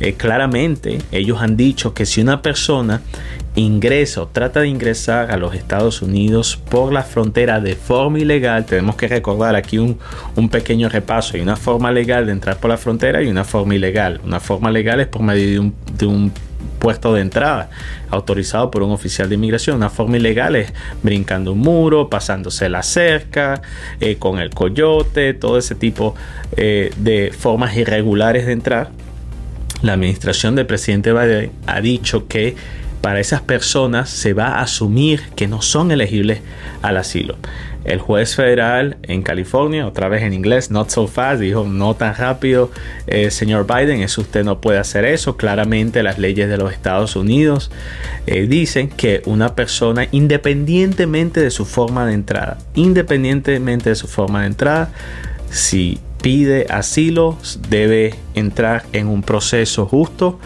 Eh, 0.00 0.14
claramente 0.14 0.96
ellos 1.12 1.42
han 1.42 1.58
dicho 1.58 1.92
que 1.92 2.06
si 2.06 2.22
una 2.22 2.40
persona 2.40 3.02
ingresa 3.54 4.22
o 4.22 4.28
trata 4.28 4.60
de 4.60 4.68
ingresar 4.68 5.30
a 5.30 5.36
los 5.36 5.54
Estados 5.54 6.00
Unidos 6.00 6.56
por 6.56 6.90
la 6.90 7.02
frontera 7.02 7.60
de 7.60 7.74
forma 7.74 8.20
ilegal, 8.20 8.64
tenemos 8.64 8.96
que 8.96 9.08
recordar 9.08 9.56
aquí 9.56 9.76
un, 9.76 9.98
un, 10.36 10.48
pequeño 10.48 10.88
repaso. 10.88 11.34
Hay 11.34 11.42
una 11.42 11.56
forma 11.56 11.92
legal 11.92 12.24
de 12.24 12.32
entrar 12.32 12.56
por 12.56 12.70
la 12.70 12.78
frontera 12.78 13.22
y 13.22 13.26
una 13.26 13.44
forma 13.44 13.74
ilegal. 13.74 14.22
Una 14.24 14.40
forma 14.40 14.70
legal 14.70 15.00
es 15.00 15.08
por 15.08 15.20
medio 15.20 15.50
de 15.50 15.58
un, 15.58 15.74
de 15.98 16.06
un 16.06 16.32
puesto 16.82 17.14
de 17.14 17.20
entrada 17.20 17.70
autorizado 18.10 18.72
por 18.72 18.82
un 18.82 18.90
oficial 18.90 19.28
de 19.28 19.36
inmigración. 19.36 19.76
Una 19.76 19.88
forma 19.88 20.16
ilegal 20.16 20.56
es 20.56 20.72
brincando 21.04 21.52
un 21.52 21.60
muro, 21.60 22.10
pasándose 22.10 22.68
la 22.68 22.82
cerca, 22.82 23.62
eh, 24.00 24.16
con 24.16 24.40
el 24.40 24.50
coyote, 24.50 25.32
todo 25.32 25.58
ese 25.58 25.76
tipo 25.76 26.16
eh, 26.56 26.92
de 26.96 27.32
formas 27.32 27.76
irregulares 27.76 28.46
de 28.46 28.52
entrar. 28.52 28.90
La 29.82 29.92
administración 29.92 30.56
del 30.56 30.66
presidente 30.66 31.12
Biden 31.12 31.52
ha 31.68 31.80
dicho 31.80 32.26
que 32.26 32.56
para 33.00 33.20
esas 33.20 33.42
personas 33.42 34.10
se 34.10 34.32
va 34.32 34.48
a 34.48 34.62
asumir 34.62 35.22
que 35.36 35.46
no 35.46 35.62
son 35.62 35.92
elegibles 35.92 36.40
al 36.82 36.96
asilo. 36.96 37.36
El 37.84 37.98
juez 37.98 38.36
federal 38.36 38.96
en 39.02 39.22
California, 39.22 39.86
otra 39.86 40.08
vez 40.08 40.22
en 40.22 40.32
inglés, 40.32 40.70
not 40.70 40.90
so 40.90 41.06
fast, 41.06 41.40
dijo 41.40 41.64
no 41.64 41.94
tan 41.94 42.14
rápido, 42.14 42.70
eh, 43.06 43.30
señor 43.30 43.66
Biden, 43.66 44.02
eso 44.02 44.20
usted 44.20 44.44
no 44.44 44.60
puede 44.60 44.78
hacer 44.78 45.04
eso. 45.04 45.36
Claramente 45.36 46.02
las 46.02 46.18
leyes 46.18 46.48
de 46.48 46.58
los 46.58 46.72
Estados 46.72 47.16
Unidos 47.16 47.70
eh, 48.26 48.46
dicen 48.46 48.88
que 48.88 49.22
una 49.26 49.54
persona, 49.54 50.06
independientemente 50.12 51.40
de 51.40 51.50
su 51.50 51.64
forma 51.64 52.06
de 52.06 52.14
entrada, 52.14 52.58
independientemente 52.74 53.90
de 53.90 53.96
su 53.96 54.06
forma 54.06 54.42
de 54.42 54.46
entrada, 54.46 54.90
si 55.50 55.98
pide 56.22 56.66
asilo, 56.70 57.36
debe 57.68 58.14
entrar 58.34 58.84
en 58.92 59.08
un 59.08 59.22
proceso 59.22 59.86
justo, 59.86 60.38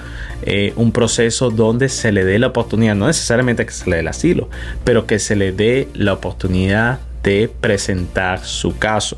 eh, 0.42 0.72
un 0.76 0.90
proceso 0.90 1.50
donde 1.50 1.90
se 1.90 2.12
le 2.12 2.24
dé 2.24 2.38
la 2.38 2.48
oportunidad, 2.48 2.94
no 2.94 3.06
necesariamente 3.06 3.66
que 3.66 3.72
se 3.72 3.88
le 3.90 3.96
dé 3.96 4.00
el 4.00 4.08
asilo, 4.08 4.48
pero 4.84 5.06
que 5.06 5.18
se 5.18 5.36
le 5.36 5.52
dé 5.52 5.88
la 5.94 6.14
oportunidad 6.14 6.98
de 7.26 7.50
presentar 7.60 8.38
su 8.38 8.78
caso, 8.78 9.16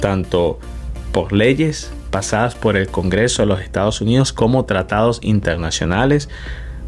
tanto 0.00 0.58
por 1.12 1.34
leyes 1.34 1.92
pasadas 2.10 2.54
por 2.54 2.78
el 2.78 2.88
Congreso 2.88 3.42
de 3.42 3.46
los 3.46 3.60
Estados 3.60 4.00
Unidos 4.00 4.32
como 4.32 4.64
tratados 4.64 5.20
internacionales 5.22 6.30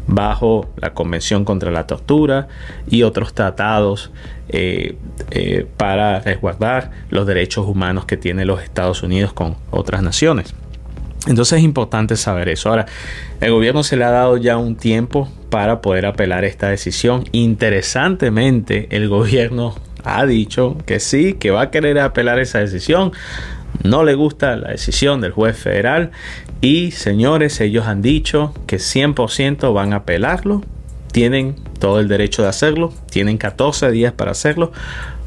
bajo 0.07 0.67
la 0.77 0.95
Convención 0.95 1.45
contra 1.45 1.69
la 1.69 1.85
Tortura 1.85 2.47
y 2.89 3.03
otros 3.03 3.35
tratados 3.35 4.09
eh, 4.49 4.97
eh, 5.29 5.67
para 5.77 6.19
resguardar 6.21 6.89
los 7.11 7.27
derechos 7.27 7.67
humanos 7.67 8.05
que 8.05 8.17
tienen 8.17 8.47
los 8.47 8.63
Estados 8.63 9.03
Unidos 9.03 9.31
con 9.31 9.55
otras 9.69 10.01
naciones. 10.01 10.55
Entonces 11.27 11.59
es 11.59 11.63
importante 11.63 12.17
saber 12.17 12.49
eso. 12.49 12.69
Ahora, 12.69 12.87
el 13.41 13.51
gobierno 13.51 13.83
se 13.83 13.95
le 13.95 14.05
ha 14.05 14.09
dado 14.09 14.37
ya 14.37 14.57
un 14.57 14.75
tiempo 14.75 15.29
para 15.51 15.81
poder 15.81 16.07
apelar 16.07 16.43
esta 16.43 16.69
decisión. 16.69 17.25
Interesantemente, 17.31 18.87
el 18.89 19.07
gobierno 19.07 19.75
ha 20.03 20.25
dicho 20.25 20.77
que 20.85 20.99
sí, 20.99 21.33
que 21.33 21.51
va 21.51 21.63
a 21.63 21.71
querer 21.71 21.99
apelar 21.99 22.39
esa 22.39 22.59
decisión. 22.59 23.11
No 23.83 24.03
le 24.03 24.13
gusta 24.13 24.55
la 24.55 24.69
decisión 24.69 25.21
del 25.21 25.31
juez 25.31 25.57
federal 25.57 26.11
y 26.61 26.91
señores, 26.91 27.59
ellos 27.59 27.87
han 27.87 28.01
dicho 28.01 28.53
que 28.67 28.77
100% 28.77 29.73
van 29.73 29.93
a 29.93 29.97
apelarlo. 29.97 30.61
Tienen 31.11 31.55
todo 31.79 31.99
el 31.99 32.07
derecho 32.07 32.41
de 32.43 32.47
hacerlo. 32.47 32.93
Tienen 33.11 33.37
14 33.37 33.91
días 33.91 34.13
para 34.13 34.31
hacerlo. 34.31 34.71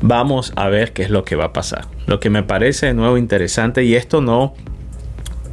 Vamos 0.00 0.52
a 0.56 0.68
ver 0.68 0.92
qué 0.92 1.02
es 1.02 1.10
lo 1.10 1.24
que 1.24 1.36
va 1.36 1.46
a 1.46 1.52
pasar. 1.52 1.84
Lo 2.06 2.20
que 2.20 2.30
me 2.30 2.42
parece 2.42 2.86
de 2.86 2.94
nuevo 2.94 3.18
interesante 3.18 3.84
y 3.84 3.94
esto 3.94 4.22
no 4.22 4.54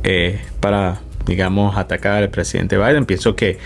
eh, 0.03 0.39
para, 0.61 1.01
digamos, 1.25 1.75
atacar 1.77 2.23
al 2.23 2.29
presidente 2.29 2.77
Biden. 2.77 3.05
Pienso 3.05 3.35
que 3.35 3.59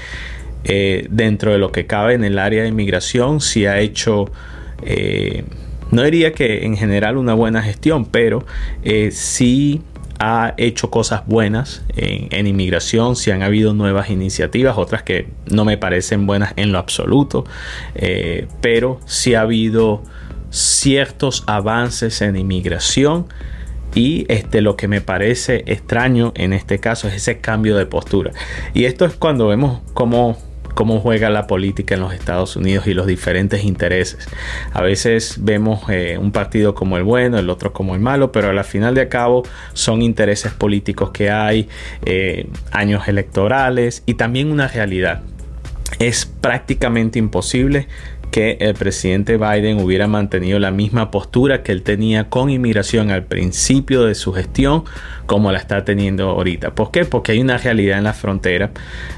eh, 0.64 1.08
dentro 1.12 1.52
de 1.52 1.60
lo 1.60 1.72
que 1.72 1.86
cabe 1.86 2.16
en 2.16 2.24
el 2.24 2.40
área 2.40 2.64
de 2.64 2.70
inmigración, 2.70 3.42
si 3.42 3.68
ha 3.68 3.80
hecho 3.80 4.32
eh, 4.82 5.44
no 5.92 6.04
diría 6.04 6.34
que 6.34 6.66
en 6.66 6.76
general 6.76 7.18
una 7.18 7.34
buena 7.34 7.62
gestión, 7.62 8.06
pero 8.06 8.46
eh, 8.84 9.12
sí 9.12 9.82
ha 10.20 10.54
hecho 10.58 10.90
cosas 10.90 11.26
buenas 11.28 11.84
en, 11.96 12.48
inmigración, 12.48 13.16
si 13.16 13.32
han 13.32 13.44
habido 13.44 13.74
nuevas 13.74 14.10
iniciativas, 14.10 14.78
otras 14.78 15.04
que 15.04 15.28
no 15.46 15.64
me 15.64 15.78
parecen 15.78 16.26
buenas 16.26 16.54
en 16.56 16.72
lo 16.72 16.80
absoluto, 16.80 17.46
eh, 17.96 18.48
pero 18.60 19.00
sí 19.06 19.36
ha 19.36 19.42
habido 19.42 20.02
ciertos 20.50 21.44
avances 21.46 22.22
en 22.22 22.36
inmigración 22.36 23.28
y 23.94 24.26
este, 24.28 24.62
lo 24.62 24.76
que 24.76 24.88
me 24.88 25.02
parece 25.02 25.64
extraño 25.68 26.32
en 26.36 26.54
este 26.54 26.80
caso 26.80 27.08
es 27.08 27.16
ese 27.16 27.40
cambio 27.40 27.78
de 27.78 27.86
postura. 27.86 28.32
Y 28.74 28.86
esto 28.86 29.06
es 29.06 29.14
cuando 29.14 29.48
vemos 29.48 29.82
cómo 29.94 30.38
cómo 30.78 31.00
juega 31.00 31.32
la 31.32 31.48
política 31.48 31.96
en 31.96 32.02
los 32.02 32.14
Estados 32.14 32.56
Unidos 32.56 32.86
y 32.86 32.94
los 32.94 33.08
diferentes 33.08 33.64
intereses. 33.64 34.30
A 34.74 34.84
veces 34.84 35.38
vemos 35.42 35.82
eh, 35.90 36.20
un 36.20 36.32
partido 36.32 36.76
como 36.76 36.98
el 36.98 37.04
bueno, 37.04 37.40
el 37.40 37.50
otro 37.50 37.74
como 37.74 37.96
el 37.96 38.00
malo, 38.00 38.32
pero 38.32 38.52
al 38.52 38.64
final 38.64 38.94
de 38.94 39.10
cabo 39.10 39.42
son 39.74 40.04
intereses 40.04 40.52
políticos 40.52 41.10
que 41.10 41.32
hay, 41.32 41.68
eh, 42.06 42.48
años 42.72 43.08
electorales 43.08 44.04
y 44.06 44.14
también 44.14 44.52
una 44.52 44.68
realidad. 44.68 45.24
Es 45.98 46.28
prácticamente 46.28 47.18
imposible 47.18 47.88
que 48.32 48.58
el 48.60 48.74
presidente 48.74 49.38
Biden 49.38 49.80
hubiera 49.80 50.08
mantenido 50.08 50.60
la 50.60 50.72
misma 50.72 51.12
postura 51.12 51.64
que 51.64 51.72
él 51.72 51.84
tenía 51.84 52.30
con 52.30 52.50
inmigración 52.50 53.10
al 53.10 53.24
principio 53.24 54.04
de 54.04 54.16
su 54.16 54.34
gestión 54.34 54.84
como 55.26 55.52
la 55.52 55.58
está 55.58 55.84
teniendo 55.86 56.30
ahorita. 56.30 56.76
¿Por 56.76 56.92
qué? 56.92 57.06
Porque 57.06 57.32
hay 57.32 57.40
una 57.40 57.58
realidad 57.58 57.98
en 57.98 58.04
la 58.04 58.14
frontera, 58.14 58.72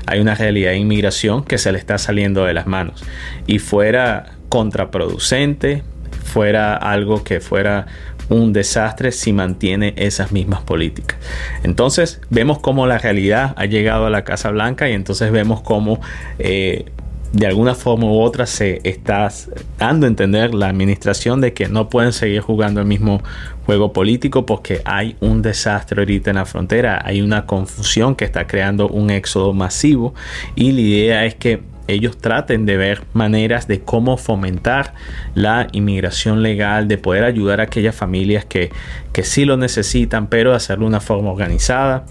hay 0.05 0.19
una 0.19 0.35
realidad 0.35 0.71
de 0.71 0.77
inmigración 0.77 1.43
que 1.43 1.57
se 1.57 1.71
le 1.71 1.79
está 1.79 1.97
saliendo 1.97 2.45
de 2.45 2.53
las 2.53 2.67
manos 2.67 3.03
y 3.47 3.59
fuera 3.59 4.37
contraproducente, 4.49 5.83
fuera 6.23 6.75
algo 6.75 7.23
que 7.23 7.39
fuera 7.39 7.87
un 8.29 8.53
desastre 8.53 9.11
si 9.11 9.33
mantiene 9.33 9.93
esas 9.97 10.31
mismas 10.31 10.61
políticas. 10.61 11.17
Entonces 11.63 12.21
vemos 12.29 12.59
cómo 12.59 12.87
la 12.87 12.97
realidad 12.97 13.53
ha 13.57 13.65
llegado 13.65 14.05
a 14.05 14.09
la 14.09 14.23
Casa 14.23 14.51
Blanca 14.51 14.89
y 14.89 14.93
entonces 14.93 15.31
vemos 15.31 15.61
cómo 15.61 15.99
eh, 16.37 16.85
de 17.31 17.45
alguna 17.45 17.75
forma 17.75 18.05
u 18.05 18.19
otra 18.19 18.45
se 18.45 18.81
está 18.83 19.29
dando 19.77 20.05
a 20.05 20.09
entender 20.09 20.53
la 20.53 20.67
administración 20.67 21.41
de 21.41 21.53
que 21.53 21.67
no 21.67 21.89
pueden 21.89 22.11
seguir 22.11 22.41
jugando 22.41 22.81
el 22.81 22.87
mismo 22.87 23.21
juego 23.65 23.93
político 23.93 24.45
porque 24.45 24.81
hay 24.85 25.15
un 25.19 25.41
desastre 25.41 26.01
ahorita 26.01 26.31
en 26.31 26.37
la 26.37 26.45
frontera, 26.45 27.01
hay 27.05 27.21
una 27.21 27.45
confusión 27.45 28.15
que 28.15 28.25
está 28.25 28.47
creando 28.47 28.87
un 28.87 29.11
éxodo 29.11 29.53
masivo 29.53 30.15
y 30.55 30.71
la 30.71 30.81
idea 30.81 31.25
es 31.25 31.35
que 31.35 31.61
ellos 31.87 32.17
traten 32.17 32.65
de 32.65 32.77
ver 32.77 33.03
maneras 33.13 33.67
de 33.67 33.81
cómo 33.81 34.17
fomentar 34.17 34.93
la 35.33 35.67
inmigración 35.71 36.43
legal, 36.43 36.87
de 36.87 36.97
poder 36.97 37.23
ayudar 37.23 37.59
a 37.61 37.63
aquellas 37.63 37.95
familias 37.95 38.45
que, 38.45 38.71
que 39.11 39.23
sí 39.23 39.43
lo 39.45 39.57
necesitan, 39.57 40.27
pero 40.27 40.53
hacerlo 40.53 40.85
de 40.85 40.89
una 40.89 40.99
forma 40.99 41.31
organizada, 41.31 42.05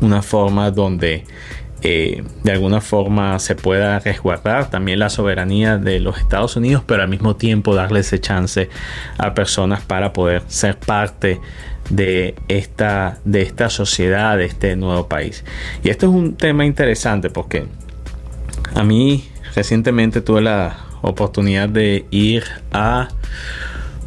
una 0.00 0.22
forma 0.22 0.70
donde 0.70 1.24
eh, 1.82 2.22
de 2.44 2.52
alguna 2.52 2.80
forma 2.80 3.38
se 3.38 3.54
pueda 3.54 3.98
resguardar 3.98 4.70
también 4.70 4.98
la 4.98 5.08
soberanía 5.08 5.78
de 5.78 6.00
los 6.00 6.18
Estados 6.18 6.56
Unidos, 6.56 6.82
pero 6.86 7.02
al 7.02 7.08
mismo 7.08 7.36
tiempo 7.36 7.74
darle 7.74 8.00
ese 8.00 8.20
chance 8.20 8.68
a 9.18 9.34
personas 9.34 9.82
para 9.82 10.12
poder 10.12 10.42
ser 10.48 10.78
parte 10.78 11.40
de 11.88 12.34
esta, 12.48 13.18
de 13.24 13.42
esta 13.42 13.70
sociedad, 13.70 14.36
de 14.36 14.44
este 14.44 14.76
nuevo 14.76 15.08
país. 15.08 15.44
Y 15.82 15.88
esto 15.88 16.06
es 16.06 16.12
un 16.12 16.34
tema 16.34 16.64
interesante 16.66 17.30
porque 17.30 17.66
a 18.74 18.84
mí 18.84 19.28
recientemente 19.54 20.20
tuve 20.20 20.42
la 20.42 20.76
oportunidad 21.02 21.68
de 21.68 22.04
ir 22.10 22.44
a 22.72 23.08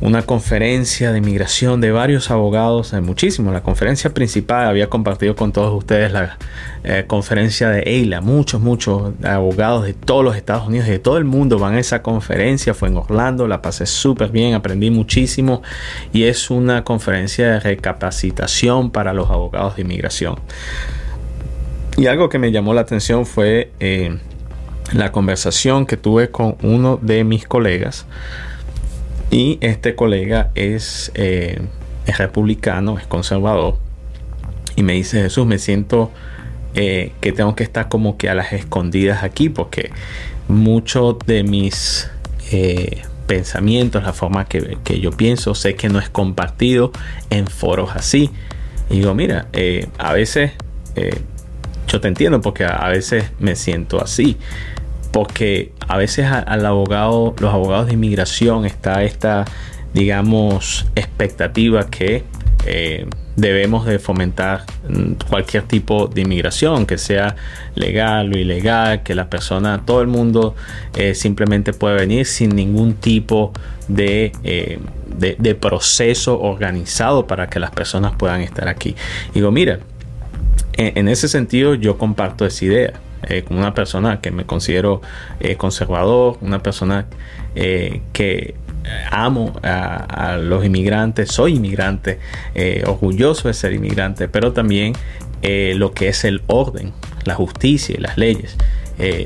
una 0.02 0.24
conferencia 0.24 1.12
de 1.12 1.20
inmigración 1.20 1.80
de 1.80 1.92
varios 1.92 2.30
abogados, 2.30 2.92
de 2.92 3.02
muchísimos. 3.02 3.54
La 3.54 3.64
conferencia 3.64 4.14
principal 4.14 4.68
había 4.68 4.90
compartido 4.90 5.36
con 5.36 5.52
todos 5.52 5.74
ustedes 5.74 6.12
la 6.12 6.38
eh, 6.84 7.06
conferencia 7.08 7.70
de 7.70 7.82
EILA. 7.82 8.22
Muchos, 8.22 8.62
muchos 8.62 9.14
abogados 9.24 9.86
de 9.86 9.94
todos 9.94 10.24
los 10.24 10.36
Estados 10.36 10.68
Unidos 10.68 10.88
y 10.88 10.92
de 10.92 11.00
todo 11.00 11.18
el 11.18 11.26
mundo 11.26 11.58
van 11.58 11.76
a 11.76 11.80
esa 11.80 12.02
conferencia. 12.02 12.74
Fue 12.74 12.90
en 12.90 12.98
Orlando, 12.98 13.48
la 13.48 13.62
pasé 13.62 13.86
súper 13.86 14.30
bien, 14.30 14.54
aprendí 14.54 14.92
muchísimo 14.92 15.62
y 16.12 16.24
es 16.24 16.50
una 16.50 16.84
conferencia 16.84 17.52
de 17.52 17.60
recapacitación 17.60 18.92
para 18.92 19.14
los 19.14 19.30
abogados 19.30 19.78
de 19.78 19.84
inmigración. 19.84 20.36
Y 21.96 22.08
algo 22.08 22.28
que 22.28 22.40
me 22.40 22.52
llamó 22.52 22.74
la 22.74 22.82
atención 22.82 23.26
fue 23.26 23.72
eh, 23.80 24.18
la 24.92 25.12
conversación 25.12 25.86
que 25.86 25.96
tuve 25.96 26.30
con 26.30 26.58
uno 26.62 26.98
de 27.02 27.24
mis 27.24 27.48
colegas. 27.48 28.06
Y 29.34 29.58
este 29.62 29.96
colega 29.96 30.52
es, 30.54 31.12
eh, 31.16 31.60
es 32.06 32.20
republicano, 32.20 33.00
es 33.00 33.08
conservador. 33.08 33.80
Y 34.76 34.84
me 34.84 34.94
dice, 34.94 35.24
Jesús, 35.24 35.48
me 35.48 35.58
siento 35.58 36.12
eh, 36.76 37.14
que 37.20 37.32
tengo 37.32 37.56
que 37.56 37.64
estar 37.64 37.90
como 37.90 38.16
que 38.16 38.30
a 38.30 38.36
las 38.36 38.54
escondidas 38.54 39.24
aquí 39.24 39.50
porque 39.50 39.90
muchos 40.48 41.18
de 41.26 41.42
mis 41.42 42.12
eh, 42.52 43.02
pensamientos, 43.26 44.04
la 44.04 44.14
forma 44.14 44.46
que, 44.46 44.78
que, 44.84 45.00
yo 45.00 45.10
pienso, 45.10 45.56
sé 45.56 45.74
que 45.74 45.90
no 45.90 45.98
es 45.98 46.10
compartido 46.10 46.92
en 47.32 47.48
foros 47.48 47.90
así. 47.96 48.30
Y 48.92 49.00
digo, 49.00 49.16
mira, 49.16 49.48
a 49.98 50.14
veces 50.14 50.52
yo 51.88 52.00
te 52.00 52.08
entiendo 52.08 52.40
porque 52.40 52.66
a 52.66 52.88
veces 52.90 53.32
me 53.40 53.56
siento 53.56 54.00
así 54.00 54.38
porque 55.14 55.72
a 55.88 55.96
veces 55.96 56.26
al 56.26 56.66
abogado, 56.66 57.36
los 57.40 57.54
abogados 57.54 57.86
de 57.86 57.94
inmigración 57.94 58.66
está 58.66 59.04
esta, 59.04 59.46
digamos, 59.94 60.88
expectativa 60.96 61.88
que 61.88 62.24
eh, 62.66 63.06
debemos 63.36 63.86
de 63.86 64.00
fomentar 64.00 64.64
mm, 64.90 65.30
cualquier 65.30 65.64
tipo 65.64 66.08
de 66.08 66.22
inmigración, 66.22 66.88
que 66.88 66.98
sea 66.98 67.36
legal 67.76 68.34
o 68.34 68.38
ilegal, 68.40 69.04
que 69.04 69.14
la 69.14 69.30
persona, 69.30 69.84
todo 69.86 70.02
el 70.02 70.08
mundo 70.08 70.56
eh, 70.96 71.14
simplemente 71.14 71.74
puede 71.74 71.96
venir 71.96 72.26
sin 72.26 72.50
ningún 72.56 72.96
tipo 72.96 73.54
de, 73.88 74.32
eh, 74.44 74.80
de, 75.16 75.56
proceso 75.56 76.42
organizado 76.42 77.28
para 77.28 77.52
que 77.52 77.60
las 77.60 77.70
personas 77.70 78.14
puedan 78.18 78.42
estar 78.42 78.68
aquí. 78.68 78.96
Digo, 79.36 79.52
mira, 79.52 79.78
en 80.76 81.08
ese 81.08 81.28
sentido 81.28 81.76
yo 81.76 82.00
comparto 82.00 82.48
esa 82.48 82.66
idea 82.66 82.94
eh, 83.28 83.46
una 83.50 83.74
persona 83.74 84.20
que 84.22 84.32
me 84.32 84.46
considero 84.46 85.02
eh, 85.40 85.56
conservador, 85.56 86.38
una 86.42 86.62
persona 86.62 87.06
eh, 87.56 88.02
que 88.12 88.56
amo 89.12 89.54
a, 89.64 90.38
los 90.38 90.66
inmigrantes, 90.66 91.32
soy 91.32 91.56
inmigrante, 91.56 92.20
orgulloso 92.86 93.48
de 93.48 93.54
ser 93.54 93.72
inmigrante, 93.72 94.28
pero 94.28 94.52
también 94.52 94.92
lo 95.42 95.94
que 95.94 96.10
es 96.10 96.26
el 96.26 96.42
orden, 96.48 96.92
la 97.24 97.36
justicia 97.36 97.96
y 97.98 98.02
las 98.02 98.18
leyes. 98.18 98.58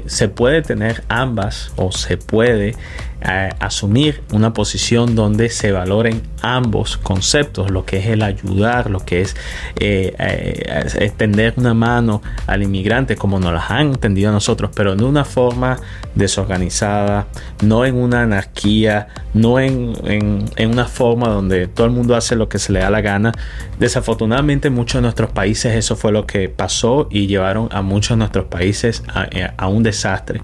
se 0.05 0.29
puede 0.29 0.61
tener 0.61 1.03
ambas 1.09 1.71
o 1.75 1.91
se 1.91 2.17
puede 2.17 2.75
asumir 3.21 4.21
una 4.31 4.53
posición 4.53 5.15
donde 5.15 5.49
se 5.49 5.71
valoren 5.71 6.21
ambos 6.41 6.97
conceptos, 6.97 7.71
lo 7.71 7.85
que 7.85 7.97
es 7.97 8.07
el 8.07 8.21
ayudar, 8.21 8.89
lo 8.89 8.99
que 8.99 9.21
es 9.21 9.35
eh, 9.79 10.13
eh, 10.19 10.87
extender 10.99 11.53
una 11.57 11.73
mano 11.73 12.21
al 12.45 12.63
inmigrante 12.63 13.15
como 13.15 13.39
nos 13.39 13.53
las 13.53 13.71
han 13.71 13.87
entendido 13.87 14.29
a 14.29 14.33
nosotros, 14.33 14.71
pero 14.75 14.95
de 14.95 15.03
una 15.03 15.25
forma 15.25 15.77
desorganizada, 16.15 17.27
no 17.63 17.85
en 17.85 17.95
una 17.95 18.21
anarquía, 18.21 19.07
no 19.33 19.59
en, 19.59 19.93
en, 20.05 20.69
una 20.69 20.85
forma 20.85 21.29
donde 21.29 21.67
todo 21.67 21.87
el 21.87 21.93
mundo 21.93 22.15
hace 22.15 22.35
lo 22.35 22.49
que 22.49 22.59
se 22.59 22.71
le 22.71 22.79
da 22.79 22.89
la 22.89 23.01
gana. 23.01 23.31
Desafortunadamente 23.79 24.67
en 24.67 24.73
muchos 24.73 24.95
de 24.95 25.03
nuestros 25.03 25.31
países 25.31 25.75
eso 25.75 25.95
fue 25.95 26.11
lo 26.11 26.25
que 26.25 26.49
pasó 26.49 27.07
y 27.09 27.27
llevaron 27.27 27.69
a 27.71 27.81
muchos 27.81 28.09
de 28.09 28.17
nuestros 28.17 28.45
países 28.45 29.03
a, 29.07 29.27
a 29.57 29.67
un 29.67 29.83
desastre. 29.83 30.41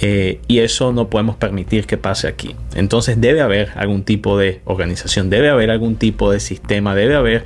Eh, 0.00 0.40
y 0.48 0.58
eso 0.60 0.92
no 0.92 1.08
podemos 1.08 1.36
permitir 1.36 1.86
que 1.86 1.96
pase 1.96 2.26
aquí. 2.26 2.56
Entonces 2.74 3.20
debe 3.20 3.40
haber 3.40 3.70
algún 3.76 4.02
tipo 4.02 4.36
de 4.36 4.60
organización, 4.64 5.30
debe 5.30 5.48
haber 5.48 5.70
algún 5.70 5.96
tipo 5.96 6.30
de 6.32 6.40
sistema, 6.40 6.94
debe 6.94 7.14
haber 7.14 7.44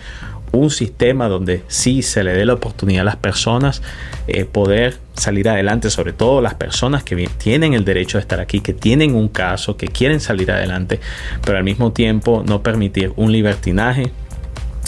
un 0.53 0.71
sistema 0.71 1.29
donde 1.29 1.63
sí 1.69 2.03
se 2.03 2.25
le 2.25 2.33
dé 2.33 2.47
la 2.47 2.55
oportunidad 2.55 3.03
a 3.03 3.05
las 3.05 3.17
personas 3.17 3.83
eh, 4.27 4.45
poder 4.45 4.99
salir 5.15 5.49
adelante, 5.49 5.91
sobre 5.91 6.13
todo 6.13 6.41
las 6.41 6.55
personas 6.55 7.03
que 7.03 7.29
tienen 7.39 7.75
el 7.75 7.85
derecho 7.85 8.19
de 8.19 8.23
estar 8.23 8.41
aquí, 8.41 8.61
que 8.61 8.73
tienen 8.73 9.15
un 9.15 9.29
caso, 9.29 9.77
que 9.77 9.89
quieren 9.89 10.21
salir 10.21 10.51
adelante, 10.51 11.01
pero 11.45 11.59
al 11.59 11.65
mismo 11.65 11.93
tiempo 11.93 12.43
no 12.47 12.63
permitir 12.63 13.13
un 13.17 13.33
libertinaje, 13.33 14.13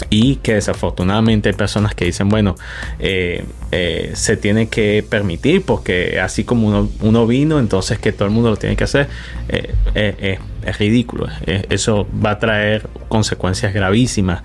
y 0.09 0.37
que 0.37 0.55
desafortunadamente 0.55 1.49
hay 1.49 1.55
personas 1.55 1.95
que 1.95 2.05
dicen, 2.05 2.29
bueno, 2.29 2.55
eh, 2.99 3.45
eh, 3.71 4.11
se 4.15 4.37
tiene 4.37 4.69
que 4.69 5.05
permitir 5.07 5.63
porque 5.63 6.19
así 6.19 6.43
como 6.43 6.67
uno, 6.67 6.89
uno, 7.01 7.27
vino, 7.27 7.59
entonces 7.59 7.99
que 7.99 8.11
todo 8.11 8.25
el 8.25 8.33
mundo 8.33 8.49
lo 8.49 8.57
tiene 8.57 8.75
que 8.75 8.83
hacer, 8.83 9.07
eh, 9.49 10.39
es 10.63 10.77
ridículo. 10.77 11.27
eso 11.45 12.07
va 12.23 12.31
a 12.31 12.39
traer 12.39 12.87
consecuencias 13.07 13.73
gravísimas, 13.73 14.43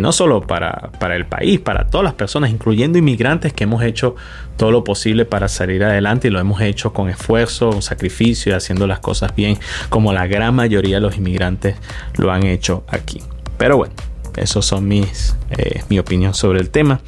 no 0.00 0.12
solo 0.12 0.46
para, 0.46 0.90
para, 0.98 1.16
el 1.16 1.26
país, 1.26 1.60
para 1.60 1.88
todas 1.88 2.04
las 2.04 2.14
personas, 2.14 2.50
incluyendo 2.50 2.98
inmigrantes 2.98 3.52
que 3.52 3.64
hemos 3.64 3.82
hecho 3.82 4.14
todo 4.56 4.70
lo 4.70 4.84
posible 4.84 5.24
para 5.24 5.48
salir 5.48 5.84
adelante 5.84 6.28
y 6.28 6.30
lo 6.30 6.40
hemos 6.40 6.60
hecho 6.60 6.92
con 6.92 7.08
esfuerzo, 7.08 7.70
con 7.70 7.82
sacrificio 7.82 8.52
y 8.52 8.54
haciendo 8.54 8.86
las 8.86 9.00
cosas 9.00 9.34
bien, 9.34 9.58
como 9.90 10.12
la 10.12 10.26
gran 10.26 10.54
mayoría 10.54 10.96
de 10.96 11.02
los 11.02 11.16
inmigrantes 11.16 11.76
lo 12.16 12.30
han 12.32 12.44
hecho 12.44 12.84
aquí. 12.88 13.20
Pero 13.58 13.76
bueno. 13.76 13.94
Eso 14.36 14.62
son 14.62 14.86
mis, 14.86 15.34
eh, 15.50 15.82
mi 15.88 15.98
opinión 15.98 16.34
sobre 16.34 16.60
el 16.60 16.70
tema. 16.70 17.00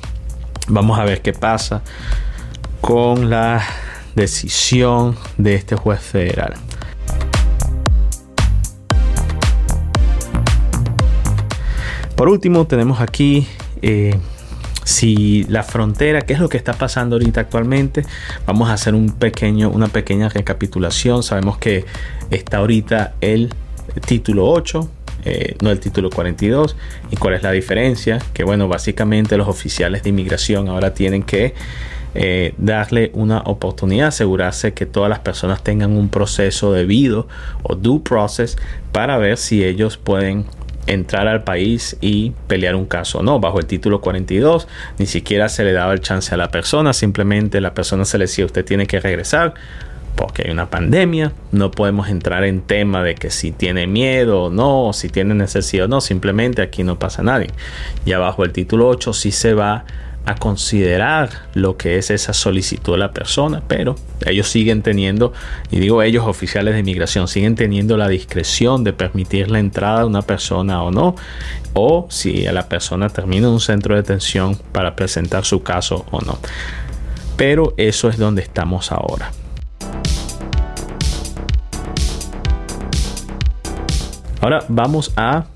Vamos 0.67 0.99
a 0.99 1.05
ver 1.05 1.23
qué 1.23 1.33
pasa 1.33 1.83
con 2.81 3.31
la 3.31 3.63
decisión 4.15 5.17
de 5.37 5.55
este 5.55 5.77
juez 5.77 6.01
federal. 6.01 6.55
Por 12.17 12.29
último, 12.29 12.67
tenemos 12.67 13.01
aquí 13.01 13.47
eh, 13.81 14.19
si 14.85 15.45
la 15.45 15.63
frontera, 15.63 16.23
qué 16.23 16.33
es 16.33 16.41
lo 16.41 16.49
que 16.49 16.57
está 16.57 16.73
pasando 16.73 17.17
ahorita 17.17 17.43
actualmente. 17.43 18.05
Vamos 18.47 18.71
a 18.71 18.73
hacer 18.73 18.95
un 18.95 19.11
pequeño, 19.11 19.71
una 19.71 19.89
pequeña 19.89 20.29
recapitulación. 20.29 21.23
Sabemos 21.23 21.59
que 21.59 21.85
está 22.31 22.57
ahorita 22.57 23.15
el 23.21 23.55
título 24.07 24.49
8 24.51 24.91
eh, 25.25 25.57
no 25.63 25.71
el 25.71 25.81
título 25.81 26.11
42. 26.11 26.77
¿Y 27.11 27.17
cuál 27.17 27.35
es 27.35 27.43
la 27.43 27.53
diferencia? 27.53 28.19
Que 28.33 28.45
bueno, 28.45 28.69
básicamente 28.69 29.37
los 29.37 29.49
oficiales 29.49 30.03
de 30.03 30.11
inmigración 30.11 30.69
ahora 30.69 30.95
tienen 30.95 31.23
que 31.23 31.55
eh, 32.15 32.55
darle 32.57 33.11
una 33.15 33.41
oportunidad, 33.41 34.09
asegurarse 34.09 34.73
que 34.73 34.87
todas 34.87 35.11
las 35.11 35.19
personas 35.19 35.63
tengan 35.63 35.97
un 35.97 36.09
proceso 36.09 36.73
debido 36.73 37.29
o 37.63 37.75
due 37.75 38.01
process 38.01 38.57
para 38.93 39.19
ver 39.19 39.37
si 39.37 39.65
ellos 39.65 39.99
pueden 39.99 40.47
entrar 40.87 41.29
al 41.29 41.45
país 41.45 41.99
y 42.01 42.33
pelear 42.47 42.75
un 42.75 42.87
caso 42.87 43.23
no. 43.23 43.41
Bajo 43.41 43.59
el 43.61 43.67
título 43.67 44.01
42 44.01 44.67
ni 44.99 45.07
siquiera 45.07 45.49
se 45.49 45.65
le 45.65 45.73
daba 45.73 45.93
el 45.93 46.01
chance 46.01 46.35
a 46.35 46.39
la 46.39 46.51
persona, 46.51 46.93
simplemente 46.93 47.61
la 47.61 47.75
persona 47.75 48.05
se 48.05 48.19
le 48.19 48.25
decía 48.25 48.47
usted 48.47 48.65
tiene 48.65 48.87
que 48.87 48.99
regresar 48.99 49.55
porque 50.19 50.43
hay 50.45 50.51
una 50.51 50.69
pandemia, 50.69 51.33
no 51.53 51.71
podemos 51.71 52.09
entrar 52.09 52.43
en 52.43 52.61
tema 52.61 53.05
de 53.05 53.15
que 53.15 53.31
si 53.31 53.53
tiene 53.53 53.87
miedo 53.87 54.43
o 54.43 54.51
no, 54.51 54.93
si 54.93 55.09
tiene 55.09 55.33
necesidad 55.33 55.85
o 55.85 55.89
no, 55.89 56.01
simplemente 56.01 56.61
aquí 56.61 56.83
no 56.83 56.99
pasa 56.99 57.23
nadie. 57.23 57.51
Y 58.05 58.13
abajo 58.13 58.45
el 58.45 58.53
título 58.53 58.89
8 58.89 59.13
sí 59.13 59.31
se 59.31 59.55
va 59.55 59.85
a 60.27 60.35
considerar 60.35 61.31
lo 61.55 61.77
que 61.77 61.99
es 61.99 62.11
esa 62.11 62.33
solicitud 62.33 62.95
de 62.95 62.99
la 62.99 63.13
persona, 63.13 63.63
pero 63.69 63.95
ellos 64.27 64.49
siguen 64.49 64.83
teniendo, 64.83 65.33
y 65.71 65.79
digo 65.79 66.03
ellos 66.03 66.27
oficiales 66.27 66.75
de 66.75 66.81
inmigración, 66.81 67.29
siguen 67.29 67.55
teniendo 67.55 67.97
la 67.97 68.09
discreción 68.09 68.83
de 68.83 68.93
permitir 68.93 69.53
la 69.53 69.61
entrada 69.61 70.01
de 70.01 70.07
una 70.07 70.23
persona 70.23 70.83
o 70.83 70.91
no, 70.91 71.15
o 71.75 72.09
si 72.11 72.45
a 72.49 72.53
la 72.53 72.69
persona 72.69 73.09
termina 73.09 73.47
en 73.47 73.53
un 73.53 73.61
centro 73.61 73.95
de 73.95 74.03
detención 74.03 74.59
para 74.73 74.97
presentar 74.97 75.45
su 75.45 75.63
caso 75.63 76.05
o 76.11 76.21
no. 76.23 76.41
Pero 77.37 77.73
eso 77.77 78.09
es 78.09 78.19
donde 78.19 78.43
estamos 78.43 78.91
ahora. 78.91 79.31
Ahora 84.41 84.65
vamos 84.69 85.13
a 85.17 85.47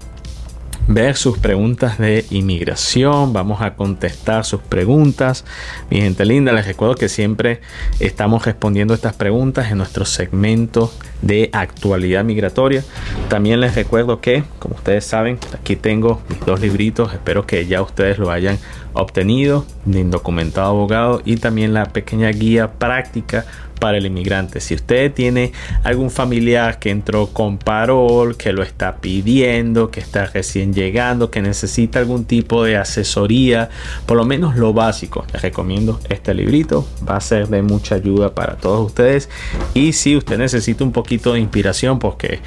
ver 0.88 1.16
sus 1.16 1.38
preguntas 1.38 1.98
de 1.98 2.26
inmigración, 2.30 3.32
vamos 3.32 3.62
a 3.62 3.74
contestar 3.74 4.44
sus 4.44 4.60
preguntas. 4.60 5.44
Mi 5.88 6.00
gente 6.00 6.24
linda, 6.24 6.52
les 6.52 6.66
recuerdo 6.66 6.96
que 6.96 7.08
siempre 7.08 7.60
estamos 8.00 8.44
respondiendo 8.44 8.92
estas 8.92 9.14
preguntas 9.14 9.70
en 9.70 9.78
nuestro 9.78 10.04
segmento 10.04 10.92
de 11.22 11.48
actualidad 11.52 12.24
migratoria. 12.24 12.82
También 13.28 13.60
les 13.60 13.76
recuerdo 13.76 14.20
que, 14.20 14.42
como 14.58 14.74
ustedes 14.74 15.04
saben, 15.04 15.38
aquí 15.54 15.76
tengo 15.76 16.20
mis 16.28 16.44
dos 16.44 16.60
libritos, 16.60 17.12
espero 17.12 17.46
que 17.46 17.66
ya 17.66 17.82
ustedes 17.82 18.18
lo 18.18 18.32
hayan 18.32 18.58
obtenido, 18.94 19.64
de 19.84 20.00
Indocumentado 20.00 20.70
Abogado 20.70 21.22
y 21.24 21.36
también 21.36 21.72
la 21.72 21.86
pequeña 21.86 22.30
guía 22.30 22.72
práctica 22.72 23.46
para 23.82 23.98
el 23.98 24.06
inmigrante. 24.06 24.60
Si 24.60 24.74
usted 24.76 25.12
tiene 25.12 25.50
algún 25.82 26.08
familiar 26.08 26.78
que 26.78 26.90
entró 26.90 27.26
con 27.26 27.58
parol, 27.58 28.36
que 28.36 28.52
lo 28.52 28.62
está 28.62 28.98
pidiendo, 28.98 29.90
que 29.90 29.98
está 29.98 30.26
recién 30.26 30.72
llegando, 30.72 31.32
que 31.32 31.42
necesita 31.42 31.98
algún 31.98 32.24
tipo 32.24 32.62
de 32.62 32.76
asesoría, 32.76 33.70
por 34.06 34.16
lo 34.16 34.24
menos 34.24 34.54
lo 34.54 34.72
básico, 34.72 35.26
les 35.32 35.42
recomiendo 35.42 35.98
este 36.08 36.32
librito. 36.32 36.86
Va 37.08 37.16
a 37.16 37.20
ser 37.20 37.48
de 37.48 37.62
mucha 37.62 37.96
ayuda 37.96 38.36
para 38.36 38.54
todos 38.54 38.86
ustedes. 38.86 39.28
Y 39.74 39.94
si 39.94 40.16
usted 40.16 40.38
necesita 40.38 40.84
un 40.84 40.92
poquito 40.92 41.32
de 41.32 41.40
inspiración, 41.40 41.98
porque 41.98 42.38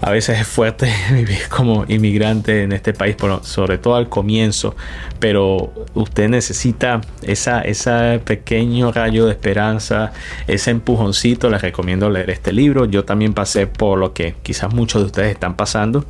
a 0.00 0.10
veces 0.10 0.40
es 0.40 0.46
fuerte 0.46 0.92
vivir 1.12 1.48
como 1.48 1.84
inmigrante 1.88 2.62
en 2.62 2.72
este 2.72 2.92
país, 2.92 3.16
sobre 3.42 3.78
todo 3.78 3.96
al 3.96 4.08
comienzo, 4.08 4.76
pero 5.18 5.72
usted 5.94 6.28
necesita 6.28 7.00
esa, 7.22 7.62
ese 7.62 8.20
pequeño 8.24 8.92
rayo 8.92 9.26
de 9.26 9.32
esperanza, 9.32 10.12
ese 10.58 10.70
empujoncito. 10.70 11.48
Les 11.50 11.62
recomiendo 11.62 12.10
leer 12.10 12.30
este 12.30 12.52
libro. 12.52 12.84
Yo 12.84 13.04
también 13.04 13.34
pasé 13.34 13.66
por 13.66 13.98
lo 13.98 14.12
que 14.12 14.34
quizás 14.42 14.72
muchos 14.74 15.02
de 15.02 15.06
ustedes 15.06 15.32
están 15.32 15.56
pasando 15.56 16.04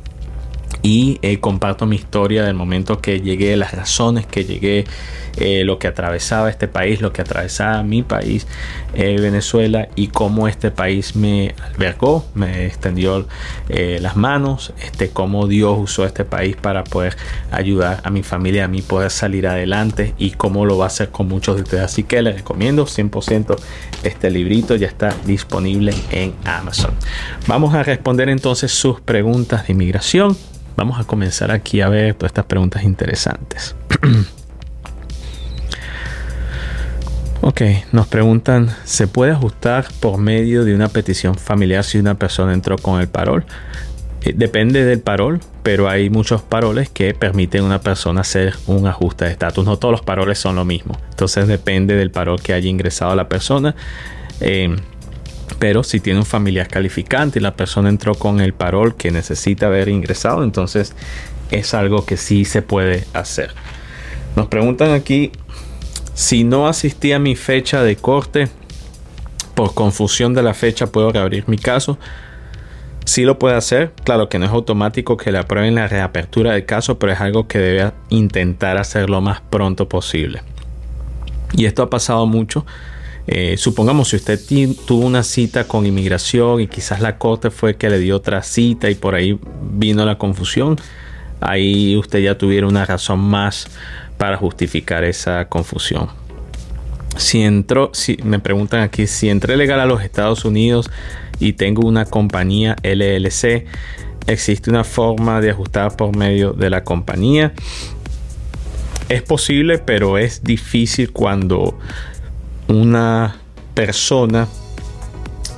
y 0.81 1.19
eh, 1.21 1.39
comparto 1.39 1.85
mi 1.85 1.95
historia 1.95 2.43
del 2.43 2.53
momento 2.53 2.99
que 3.01 3.21
llegué, 3.21 3.57
las 3.57 3.73
razones 3.73 4.25
que 4.25 4.45
llegué, 4.45 4.85
eh, 5.37 5.63
lo 5.63 5.77
que 5.77 5.87
atravesaba 5.87 6.49
este 6.49 6.67
país, 6.67 7.01
lo 7.01 7.11
que 7.11 7.21
atravesaba 7.21 7.83
mi 7.83 8.03
país, 8.03 8.47
eh, 8.93 9.17
Venezuela, 9.19 9.89
y 9.95 10.07
cómo 10.07 10.47
este 10.47 10.71
país 10.71 11.15
me 11.15 11.53
albergó, 11.63 12.25
me 12.33 12.65
extendió 12.65 13.27
las 13.69 14.15
manos, 14.15 14.73
este, 14.81 15.09
cómo 15.09 15.47
Dios 15.47 15.77
usó 15.79 16.05
este 16.05 16.25
país 16.25 16.55
para 16.55 16.83
poder 16.83 17.15
ayudar 17.51 18.01
a 18.03 18.09
mi 18.09 18.23
familia, 18.23 18.65
a 18.65 18.67
mí 18.67 18.81
poder 18.81 19.11
salir 19.11 19.47
adelante 19.47 20.13
y 20.17 20.31
cómo 20.31 20.65
lo 20.65 20.77
va 20.77 20.85
a 20.85 20.87
hacer 20.87 21.09
con 21.09 21.27
muchos 21.27 21.55
de 21.55 21.63
ustedes. 21.63 21.83
Así 21.83 22.03
que 22.03 22.21
les 22.21 22.35
recomiendo 22.35 22.85
100% 22.85 23.57
este 24.03 24.31
librito, 24.31 24.75
ya 24.75 24.87
está 24.87 25.15
disponible 25.25 25.93
en 26.11 26.33
Amazon. 26.45 26.91
Vamos 27.47 27.73
a 27.73 27.83
responder 27.83 28.29
entonces 28.29 28.71
sus 28.71 28.99
preguntas 29.01 29.67
de 29.67 29.73
inmigración. 29.73 30.35
Vamos 30.79 30.97
a 30.97 31.03
comenzar 31.03 31.51
aquí 31.51 31.81
a 31.81 31.89
ver 31.89 32.13
todas 32.13 32.29
estas 32.29 32.45
preguntas 32.45 32.83
interesantes. 32.83 33.75
ok, 37.41 37.61
nos 37.91 38.07
preguntan, 38.07 38.69
¿se 38.85 39.09
puede 39.09 39.33
ajustar 39.33 39.87
por 39.99 40.19
medio 40.19 40.63
de 40.63 40.73
una 40.73 40.87
petición 40.87 41.35
familiar 41.35 41.83
si 41.83 41.97
una 41.97 42.15
persona 42.15 42.53
entró 42.53 42.77
con 42.77 43.01
el 43.01 43.09
parol? 43.09 43.43
Eh, 44.21 44.31
depende 44.33 44.85
del 44.85 45.01
parol, 45.01 45.41
pero 45.63 45.89
hay 45.89 46.09
muchos 46.09 46.43
paroles 46.43 46.87
que 46.87 47.13
permiten 47.13 47.63
a 47.63 47.65
una 47.65 47.81
persona 47.81 48.21
hacer 48.21 48.55
un 48.65 48.87
ajuste 48.87 49.25
de 49.25 49.31
estatus. 49.31 49.65
No 49.65 49.75
todos 49.75 49.91
los 49.91 50.01
paroles 50.01 50.39
son 50.39 50.55
lo 50.55 50.63
mismo. 50.63 50.97
Entonces 51.09 51.49
depende 51.49 51.95
del 51.95 52.09
parol 52.09 52.41
que 52.41 52.53
haya 52.53 52.69
ingresado 52.69 53.13
la 53.17 53.27
persona. 53.27 53.75
Eh, 54.39 54.73
pero 55.59 55.83
si 55.83 55.99
tiene 55.99 56.19
un 56.19 56.25
familiar 56.25 56.67
calificante 56.69 57.39
y 57.39 57.41
la 57.41 57.55
persona 57.55 57.89
entró 57.89 58.15
con 58.15 58.39
el 58.39 58.53
parol 58.53 58.95
que 58.95 59.11
necesita 59.11 59.67
haber 59.67 59.89
ingresado, 59.89 60.43
entonces 60.43 60.95
es 61.51 61.73
algo 61.73 62.05
que 62.05 62.15
sí 62.15 62.45
se 62.45 62.61
puede 62.61 63.05
hacer. 63.13 63.51
Nos 64.35 64.47
preguntan 64.47 64.91
aquí 64.91 65.31
si 66.13 66.45
no 66.45 66.67
asistí 66.67 67.11
a 67.11 67.19
mi 67.19 67.35
fecha 67.35 67.83
de 67.83 67.97
corte 67.97 68.47
por 69.53 69.73
confusión 69.73 70.33
de 70.33 70.43
la 70.43 70.53
fecha, 70.53 70.87
puedo 70.87 71.11
reabrir 71.11 71.43
mi 71.47 71.57
caso. 71.57 71.97
Sí 73.03 73.23
lo 73.23 73.39
puede 73.39 73.55
hacer, 73.55 73.91
claro 74.05 74.29
que 74.29 74.39
no 74.39 74.45
es 74.45 74.51
automático 74.51 75.17
que 75.17 75.31
le 75.31 75.39
aprueben 75.39 75.75
la 75.75 75.87
reapertura 75.87 76.53
del 76.53 76.65
caso, 76.65 76.99
pero 76.99 77.11
es 77.11 77.19
algo 77.19 77.47
que 77.47 77.59
debe 77.59 77.91
intentar 78.09 78.77
hacer 78.77 79.09
lo 79.09 79.19
más 79.19 79.41
pronto 79.41 79.89
posible. 79.89 80.41
Y 81.53 81.65
esto 81.65 81.83
ha 81.83 81.89
pasado 81.89 82.25
mucho 82.27 82.65
eh, 83.31 83.57
supongamos 83.57 84.09
si 84.09 84.15
usted 84.15 84.39
tuvo 84.87 85.05
una 85.05 85.21
cita 85.21 85.67
con 85.67 85.85
inmigración 85.85 86.61
y 86.61 86.67
quizás 86.67 86.99
la 86.99 87.19
corte 87.19 87.51
fue 87.51 87.75
que 87.75 87.87
le 87.87 87.99
dio 87.99 88.15
otra 88.15 88.41
cita 88.41 88.89
y 88.89 88.95
por 88.95 89.13
ahí 89.13 89.39
vino 89.71 90.03
la 90.03 90.17
confusión, 90.17 90.77
ahí 91.39 91.95
usted 91.95 92.21
ya 92.21 92.39
tuviera 92.39 92.65
una 92.65 92.85
razón 92.85 93.19
más 93.19 93.67
para 94.17 94.35
justificar 94.35 95.03
esa 95.03 95.47
confusión. 95.47 96.09
Si 97.17 97.43
entró, 97.43 97.91
si 97.93 98.17
me 98.23 98.39
preguntan 98.39 98.81
aquí, 98.81 99.05
si 99.05 99.29
entré 99.29 99.57
legal 99.57 99.79
a 99.79 99.85
los 99.85 100.01
Estados 100.01 100.43
Unidos 100.43 100.89
y 101.39 101.53
tengo 101.53 101.87
una 101.87 102.05
compañía 102.05 102.77
LLC, 102.81 103.67
existe 104.25 104.71
una 104.71 104.83
forma 104.83 105.39
de 105.39 105.51
ajustar 105.51 105.95
por 105.95 106.17
medio 106.17 106.53
de 106.53 106.71
la 106.71 106.83
compañía. 106.83 107.53
Es 109.07 109.21
posible, 109.21 109.77
pero 109.77 110.17
es 110.17 110.43
difícil 110.43 111.11
cuando 111.11 111.77
una 112.69 113.35
persona 113.73 114.47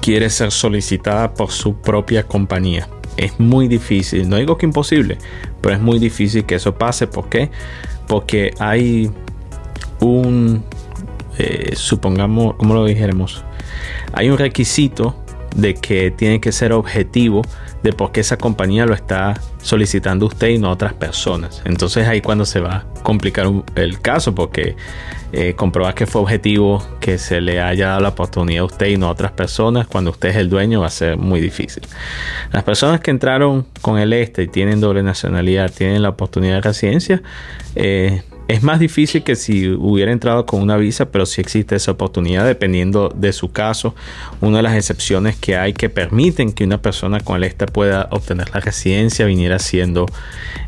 quiere 0.02 0.30
ser 0.30 0.52
solicitada 0.52 1.34
por 1.34 1.52
su 1.52 1.76
propia 1.76 2.24
compañía. 2.24 2.88
Es 3.18 3.40
muy 3.40 3.68
difícil, 3.68 4.28
no 4.28 4.38
digo 4.38 4.58
que 4.58 4.66
imposible, 4.66 5.18
pero 5.62 5.76
es 5.76 5.82
muy 5.82 6.00
difícil 6.00 6.46
que 6.46 6.56
eso 6.56 6.76
pase. 6.76 7.08
¿Por 7.08 7.30
qué? 7.30 7.52
Porque 8.08 8.54
hay 8.58 9.12
un, 10.00 10.64
eh, 11.38 11.74
supongamos, 11.76 12.56
¿cómo 12.56 12.74
lo 12.74 12.86
dijéramos? 12.86 13.44
Hay 14.14 14.30
un 14.30 14.38
requisito 14.38 15.16
de 15.56 15.76
que 15.76 16.12
tiene 16.12 16.40
que 16.40 16.52
ser 16.52 16.72
objetivo 16.72 17.42
de 17.84 17.92
por 17.92 18.12
qué 18.12 18.22
esa 18.22 18.38
compañía 18.38 18.86
lo 18.86 18.94
está 18.94 19.34
solicitando 19.62 20.26
usted 20.26 20.50
y 20.50 20.58
no 20.58 20.72
otras 20.72 20.94
personas. 20.94 21.62
Entonces 21.66 22.08
ahí 22.08 22.22
cuando 22.22 22.46
se 22.46 22.60
va 22.60 22.76
a 22.76 23.04
complicar 23.04 23.48
el 23.76 24.02
caso 24.02 24.34
porque 24.36 24.76
eh, 25.34 25.54
comprobar 25.56 25.96
que 25.96 26.06
fue 26.06 26.22
objetivo 26.22 26.86
que 27.00 27.18
se 27.18 27.40
le 27.40 27.62
haya 27.62 27.90
dado 27.90 28.02
la 28.02 28.10
oportunidad 28.10 28.64
a 28.64 28.66
usted 28.66 28.88
y 28.88 28.98
no 28.98 29.08
a 29.08 29.12
otras 29.12 29.32
personas 29.32 29.88
cuando 29.88 30.12
usted 30.12 30.30
es 30.30 30.36
el 30.36 30.50
dueño 30.50 30.82
va 30.82 30.88
a 30.88 30.92
ser 30.92 31.18
muy 31.18 31.40
difícil. 31.40 31.84
Las 32.52 32.64
personas 32.64 33.00
que 33.00 33.12
entraron 33.12 33.66
con 33.82 33.98
el 33.98 34.14
este 34.14 34.44
y 34.44 34.48
tienen 34.48 34.82
doble 34.82 35.04
nacionalidad, 35.04 35.72
tienen 35.72 36.02
la 36.02 36.10
oportunidad 36.10 36.56
de 36.56 36.62
residencia, 36.62 37.22
eh, 37.76 38.24
es 38.52 38.64
más 38.64 38.80
difícil 38.82 39.24
que 39.24 39.38
si 39.38 39.70
hubiera 39.70 40.12
entrado 40.12 40.46
con 40.46 40.62
una 40.62 40.76
visa, 40.76 41.10
pero 41.10 41.26
sí 41.26 41.40
existe 41.40 41.78
esa 41.78 41.92
oportunidad 41.92 42.46
dependiendo 42.46 43.08
de 43.08 43.32
su 43.32 43.54
caso. 43.54 43.96
Una 44.42 44.58
de 44.58 44.64
las 44.64 44.76
excepciones 44.76 45.38
que 45.38 45.56
hay 45.56 45.72
que 45.72 45.88
permiten 45.88 46.52
que 46.52 46.66
una 46.66 46.82
persona 46.82 47.22
con 47.22 47.38
el 47.38 47.46
ESTA 47.46 47.68
pueda 47.68 48.10
obtener 48.12 48.50
la 48.54 48.60
residencia 48.60 49.26
viniera 49.26 49.58
siendo 49.58 50.06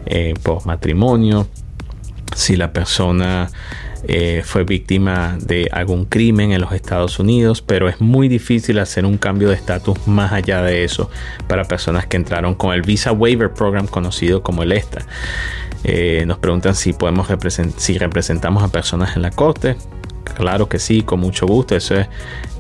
eh, 0.06 0.34
por 0.44 0.66
matrimonio. 0.66 1.50
Si 2.34 2.56
la 2.56 2.72
persona 2.72 3.50
eh, 4.06 4.44
fue 4.46 4.64
víctima 4.64 5.38
de 5.42 5.70
algún 5.72 6.06
crimen 6.06 6.54
en 6.54 6.62
los 6.62 6.72
Estados 6.72 7.20
Unidos, 7.20 7.62
pero 7.62 7.90
es 7.90 8.00
muy 8.00 8.30
difícil 8.30 8.80
hacer 8.80 9.06
un 9.06 9.18
cambio 9.18 9.50
de 9.50 9.56
estatus 9.56 10.08
más 10.08 10.32
allá 10.32 10.62
de 10.62 10.86
eso 10.86 11.10
para 11.48 11.66
personas 11.66 12.06
que 12.08 12.16
entraron 12.16 12.56
con 12.56 12.74
el 12.74 12.82
Visa 12.82 13.12
Waiver 13.12 13.54
Program 13.54 13.88
conocido 13.88 14.42
como 14.42 14.64
el 14.64 14.72
ESTA. 14.72 15.06
Eh, 15.84 16.24
nos 16.26 16.38
preguntan 16.38 16.76
si 16.76 16.94
podemos 16.94 17.28
si 17.78 17.98
representamos 17.98 18.64
a 18.64 18.70
personas 18.70 19.16
en 19.16 19.22
la 19.22 19.32
corte. 19.32 19.76
Claro 20.36 20.70
que 20.70 20.80
sí, 20.80 21.04
con 21.04 21.20
mucho 21.20 21.46
gusto. 21.46 21.76
Eso 21.76 21.96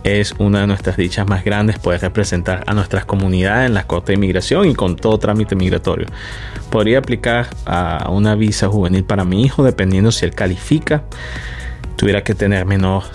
es, 0.03 0.36
una 0.38 0.62
de 0.62 0.67
nuestras 0.67 0.97
dichas 0.97 1.27
más 1.27 1.43
grandes, 1.43 1.79
poder 1.79 2.01
representar 2.01 2.63
a 2.67 2.73
nuestras 2.73 3.05
comunidades 3.05 3.67
en 3.67 3.73
la 3.73 3.88
Corte 3.88 4.12
de 4.12 4.17
Inmigración 4.17 4.69
y 4.69 4.75
con 4.75 4.95
todo 4.95 5.17
trámite 5.17 5.55
migratorio. 5.55 6.07
Podría 6.69 6.99
aplicar 6.99 7.47
a 7.65 8.09
una 8.09 8.36
visa 8.36 8.67
juvenil 8.67 9.05
para 9.05 9.23
mi 9.23 9.43
hijo, 9.43 9.63
dependiendo 9.63 10.12
si 10.12 10.25
él 10.25 10.36
califica. 10.36 11.03
Tuviera 11.95 12.23
que 12.23 12.36
tener 12.36 12.65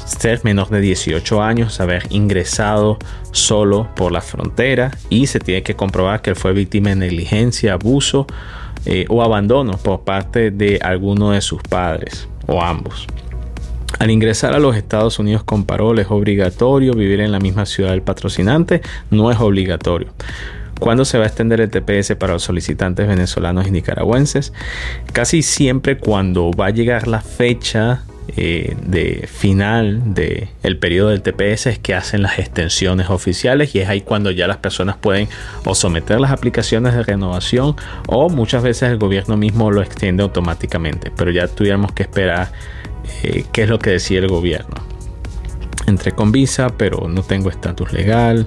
ser 0.06 0.40
menor 0.44 0.70
de 0.70 0.80
18 0.80 1.42
años, 1.42 1.78
haber 1.80 2.06
ingresado 2.10 2.98
solo 3.32 3.88
por 3.94 4.12
la 4.12 4.22
frontera 4.22 4.92
y 5.10 5.26
se 5.26 5.40
tiene 5.40 5.62
que 5.62 5.76
comprobar 5.76 6.22
que 6.22 6.30
él 6.30 6.36
fue 6.36 6.52
víctima 6.52 6.90
de 6.90 6.96
negligencia, 6.96 7.74
abuso 7.74 8.26
eh, 8.88 9.04
o 9.10 9.22
abandono 9.22 9.76
por 9.76 10.00
parte 10.00 10.50
de 10.50 10.80
alguno 10.82 11.32
de 11.32 11.42
sus 11.42 11.62
padres 11.62 12.26
o 12.46 12.62
ambos. 12.62 13.06
Al 13.98 14.10
ingresar 14.10 14.54
a 14.54 14.58
los 14.58 14.76
Estados 14.76 15.18
Unidos 15.18 15.44
con 15.44 15.64
parol 15.64 15.98
es 15.98 16.06
obligatorio 16.10 16.94
vivir 16.94 17.20
en 17.20 17.30
la 17.30 17.38
misma 17.38 17.66
ciudad 17.66 17.90
del 17.90 18.00
patrocinante, 18.00 18.80
no 19.10 19.30
es 19.30 19.38
obligatorio. 19.38 20.08
¿Cuándo 20.80 21.04
se 21.04 21.18
va 21.18 21.24
a 21.24 21.26
extender 21.26 21.60
el 21.60 21.68
TPS 21.68 22.16
para 22.16 22.32
los 22.32 22.44
solicitantes 22.44 23.06
venezolanos 23.06 23.66
y 23.66 23.72
nicaragüenses? 23.72 24.54
Casi 25.12 25.42
siempre 25.42 25.98
cuando 25.98 26.50
va 26.52 26.66
a 26.66 26.70
llegar 26.70 27.08
la 27.08 27.20
fecha 27.20 28.04
eh, 28.36 28.76
de 28.82 29.26
final 29.26 30.14
del 30.14 30.48
el 30.62 30.78
periodo 30.78 31.08
del 31.08 31.22
TPS 31.22 31.66
es 31.66 31.78
que 31.78 31.94
hacen 31.94 32.22
las 32.22 32.38
extensiones 32.38 33.08
oficiales 33.10 33.74
y 33.74 33.80
es 33.80 33.88
ahí 33.88 34.02
cuando 34.02 34.30
ya 34.30 34.46
las 34.46 34.58
personas 34.58 34.96
pueden 34.96 35.28
o 35.64 35.74
someter 35.74 36.20
las 36.20 36.30
aplicaciones 36.30 36.94
de 36.94 37.02
renovación 37.02 37.74
o 38.06 38.28
muchas 38.28 38.62
veces 38.62 38.90
el 38.90 38.98
gobierno 38.98 39.36
mismo 39.36 39.70
lo 39.70 39.82
extiende 39.82 40.22
automáticamente. 40.22 41.10
Pero 41.16 41.30
ya 41.30 41.48
tuviéramos 41.48 41.92
que 41.92 42.02
esperar 42.02 42.52
eh, 43.22 43.44
qué 43.52 43.62
es 43.62 43.68
lo 43.68 43.78
que 43.78 43.90
decía 43.90 44.18
el 44.18 44.28
gobierno. 44.28 44.76
Entré 45.86 46.12
con 46.12 46.30
visa 46.30 46.68
pero 46.76 47.08
no 47.08 47.22
tengo 47.22 47.48
estatus 47.48 47.92
legal 47.92 48.46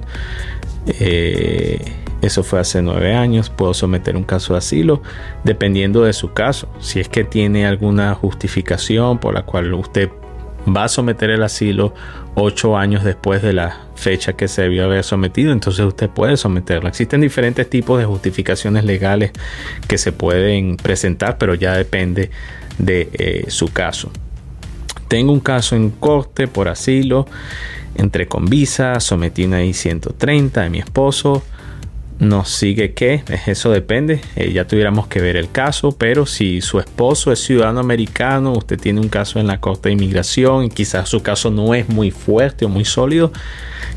eh, 0.86 2.01
eso 2.22 2.44
fue 2.44 2.60
hace 2.60 2.80
nueve 2.82 3.14
años. 3.14 3.50
Puedo 3.50 3.74
someter 3.74 4.16
un 4.16 4.24
caso 4.24 4.54
de 4.54 4.58
asilo 4.58 5.02
dependiendo 5.44 6.04
de 6.04 6.12
su 6.12 6.32
caso. 6.32 6.68
Si 6.80 7.00
es 7.00 7.08
que 7.08 7.24
tiene 7.24 7.66
alguna 7.66 8.14
justificación 8.14 9.18
por 9.18 9.34
la 9.34 9.42
cual 9.42 9.74
usted 9.74 10.08
va 10.64 10.84
a 10.84 10.88
someter 10.88 11.30
el 11.30 11.42
asilo 11.42 11.92
ocho 12.34 12.76
años 12.76 13.02
después 13.02 13.42
de 13.42 13.52
la 13.52 13.80
fecha 13.96 14.34
que 14.34 14.48
se 14.48 14.62
debió 14.62 14.84
haber 14.84 15.04
sometido, 15.04 15.52
entonces 15.52 15.84
usted 15.84 16.08
puede 16.08 16.36
someterlo. 16.36 16.88
Existen 16.88 17.20
diferentes 17.20 17.68
tipos 17.68 17.98
de 17.98 18.04
justificaciones 18.04 18.84
legales 18.84 19.32
que 19.88 19.98
se 19.98 20.12
pueden 20.12 20.76
presentar, 20.76 21.38
pero 21.38 21.54
ya 21.54 21.76
depende 21.76 22.30
de 22.78 23.08
eh, 23.12 23.44
su 23.48 23.72
caso. 23.72 24.10
Tengo 25.08 25.32
un 25.32 25.40
caso 25.40 25.76
en 25.76 25.90
corte 25.90 26.48
por 26.48 26.68
asilo, 26.68 27.26
entré 27.96 28.28
con 28.28 28.46
visa, 28.46 28.98
sometí 29.00 29.44
una 29.44 29.62
I-130 29.62 30.62
de 30.62 30.70
mi 30.70 30.78
esposo, 30.78 31.42
nos 32.22 32.50
sigue 32.50 32.94
que, 32.94 33.24
eso 33.46 33.70
depende, 33.72 34.20
eh, 34.36 34.52
ya 34.52 34.64
tuviéramos 34.64 35.08
que 35.08 35.20
ver 35.20 35.36
el 35.36 35.50
caso, 35.50 35.90
pero 35.90 36.24
si 36.24 36.60
su 36.60 36.78
esposo 36.78 37.32
es 37.32 37.40
ciudadano 37.40 37.80
americano, 37.80 38.52
usted 38.52 38.78
tiene 38.78 39.00
un 39.00 39.08
caso 39.08 39.40
en 39.40 39.48
la 39.48 39.60
Corte 39.60 39.88
de 39.88 39.94
Inmigración 39.94 40.64
y 40.64 40.68
quizás 40.70 41.08
su 41.08 41.20
caso 41.20 41.50
no 41.50 41.74
es 41.74 41.88
muy 41.88 42.12
fuerte 42.12 42.64
o 42.64 42.68
muy 42.68 42.84
sólido, 42.84 43.32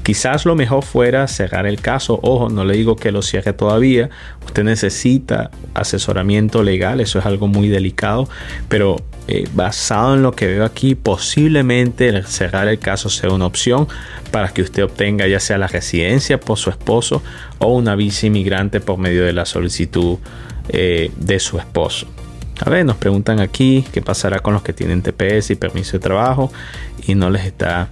quizás 0.06 0.46
lo 0.46 0.56
mejor 0.56 0.84
fuera 0.84 1.28
cerrar 1.28 1.66
el 1.66 1.82
caso. 1.82 2.20
Ojo, 2.22 2.48
no 2.50 2.64
le 2.64 2.78
digo 2.78 2.96
que 2.96 3.12
lo 3.12 3.24
cierre 3.24 3.54
todavía, 3.54 4.12
usted 4.46 4.64
necesita 4.64 5.50
asesoramiento 5.74 6.62
legal, 6.62 7.02
eso 7.02 7.18
es 7.18 7.26
algo 7.26 7.48
muy 7.48 7.70
delicado, 7.70 8.30
pero 8.70 8.98
eh, 9.28 9.50
basado 9.56 10.14
en 10.14 10.22
lo 10.22 10.34
que 10.34 10.46
veo 10.46 10.64
aquí, 10.64 10.94
posiblemente 10.94 12.22
cerrar 12.22 12.68
el 12.68 12.78
caso 12.78 13.10
sea 13.10 13.32
una 13.32 13.48
opción 13.48 13.88
para 14.30 14.50
que 14.50 14.62
usted 14.62 14.84
obtenga 14.84 15.26
ya 15.26 15.40
sea 15.40 15.58
la 15.58 15.66
residencia 15.66 16.40
por 16.40 16.60
su 16.60 16.70
esposo 16.70 17.24
o 17.58 17.74
una 17.74 17.96
visa 17.96 18.28
inmigrante 18.28 18.82
por 18.82 19.00
medio 19.00 19.26
de 19.26 19.34
la 19.34 19.46
solicitud 19.46 20.20
eh, 20.70 21.10
de 21.18 21.40
su 21.40 21.58
esposo. 21.58 22.06
A 22.64 22.70
ver, 22.70 22.86
nos 22.86 22.98
preguntan 22.98 23.40
aquí 23.40 23.84
qué 23.92 24.04
pasará 24.04 24.38
con 24.38 24.54
los 24.54 24.62
que 24.62 24.72
tienen 24.72 25.02
TPS 25.02 25.50
y 25.50 25.56
permiso 25.56 25.94
de 25.94 26.00
trabajo 26.00 26.52
y 27.08 27.16
no 27.16 27.32
les 27.32 27.46
está 27.46 27.90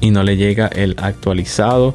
y 0.00 0.10
no 0.10 0.22
le 0.22 0.36
llega 0.36 0.66
el 0.68 0.96
actualizado. 0.98 1.94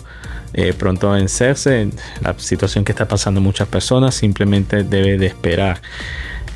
Eh, 0.55 0.73
pronto 0.77 1.11
a 1.11 1.15
vencerse. 1.15 1.89
La 2.21 2.35
situación 2.37 2.85
que 2.85 2.91
está 2.91 3.07
pasando 3.07 3.41
muchas 3.41 3.67
personas 3.67 4.13
simplemente 4.13 4.83
debe 4.83 5.17
de 5.17 5.25
esperar. 5.25 5.81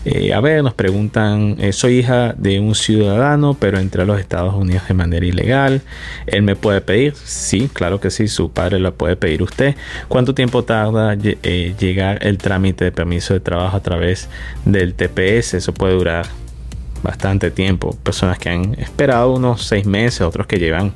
Eh, 0.10 0.34
a 0.34 0.39
ver, 0.39 0.63
nos 0.63 0.73
preguntan, 0.73 1.58
eh, 1.60 1.73
soy 1.73 2.00
hija 2.00 2.34
de 2.38 2.62
un 2.62 2.76
ciudadano, 2.76 3.58
pero 3.60 3.78
entré 3.78 4.04
a 4.04 4.06
los 4.06 4.21
Estados 4.21 4.56
Unidos 4.56 4.88
de 4.88 4.93
manera 4.93 5.26
ilegal. 5.26 5.82
¿Él 6.28 6.43
me 6.43 6.56
puede 6.56 6.80
pedir? 6.80 7.13
Sí, 7.15 7.69
claro 7.73 8.00
que 8.00 8.10
sí, 8.10 8.30
su 8.30 8.50
padre 8.50 8.80
lo 8.80 8.93
puede 8.93 9.17
pedir 9.17 9.43
usted. 9.43 9.76
¿Cuánto 10.08 10.34
tiempo 10.34 10.63
tarda 10.63 11.17
eh, 11.21 11.76
llegar 11.78 12.26
el 12.26 12.38
trámite 12.38 12.86
de 12.86 12.93
permiso 12.93 13.34
de 13.34 13.41
trabajo 13.41 13.76
a 13.76 13.82
través 13.82 14.30
del 14.63 14.93
TPS? 14.93 15.56
Eso 15.56 15.73
puede 15.73 15.95
durar 15.95 16.26
bastante 17.03 17.51
tiempo. 17.51 17.95
Personas 18.03 18.39
que 18.39 18.49
han 18.49 18.73
esperado 18.75 19.33
unos 19.33 19.63
seis 19.63 19.86
meses, 19.86 20.21
otros 20.21 20.47
que 20.47 20.57
llevan 20.57 20.93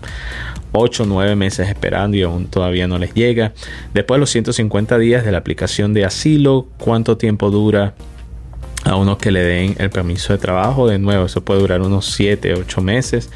8 0.74 1.04
o 1.04 1.06
9 1.06 1.36
meses 1.36 1.68
esperando 1.68 2.16
y 2.16 2.24
aún 2.24 2.48
todavía 2.48 2.88
no 2.88 2.98
les 2.98 3.14
llega. 3.14 3.54
Después 3.94 4.18
de 4.18 4.20
los 4.22 4.30
150 4.30 4.98
días 4.98 5.26
de 5.26 5.32
la 5.32 5.40
aplicación 5.40 5.94
de 5.94 6.06
asilo, 6.06 6.68
¿cuánto 6.78 7.18
tiempo 7.18 7.52
dura 7.52 7.94
a 8.84 8.96
uno 8.96 9.18
que 9.18 9.32
le 9.32 9.42
den 9.42 9.76
el 9.78 9.90
permiso 9.90 10.34
de 10.34 10.40
trabajo. 10.40 10.88
De 10.88 11.00
nuevo, 11.00 11.26
eso 11.26 11.42
puede 11.42 11.62
durar 11.62 11.82
unos 11.82 12.06
7, 12.14 12.54
8 12.56 12.82
meses. 12.82 13.30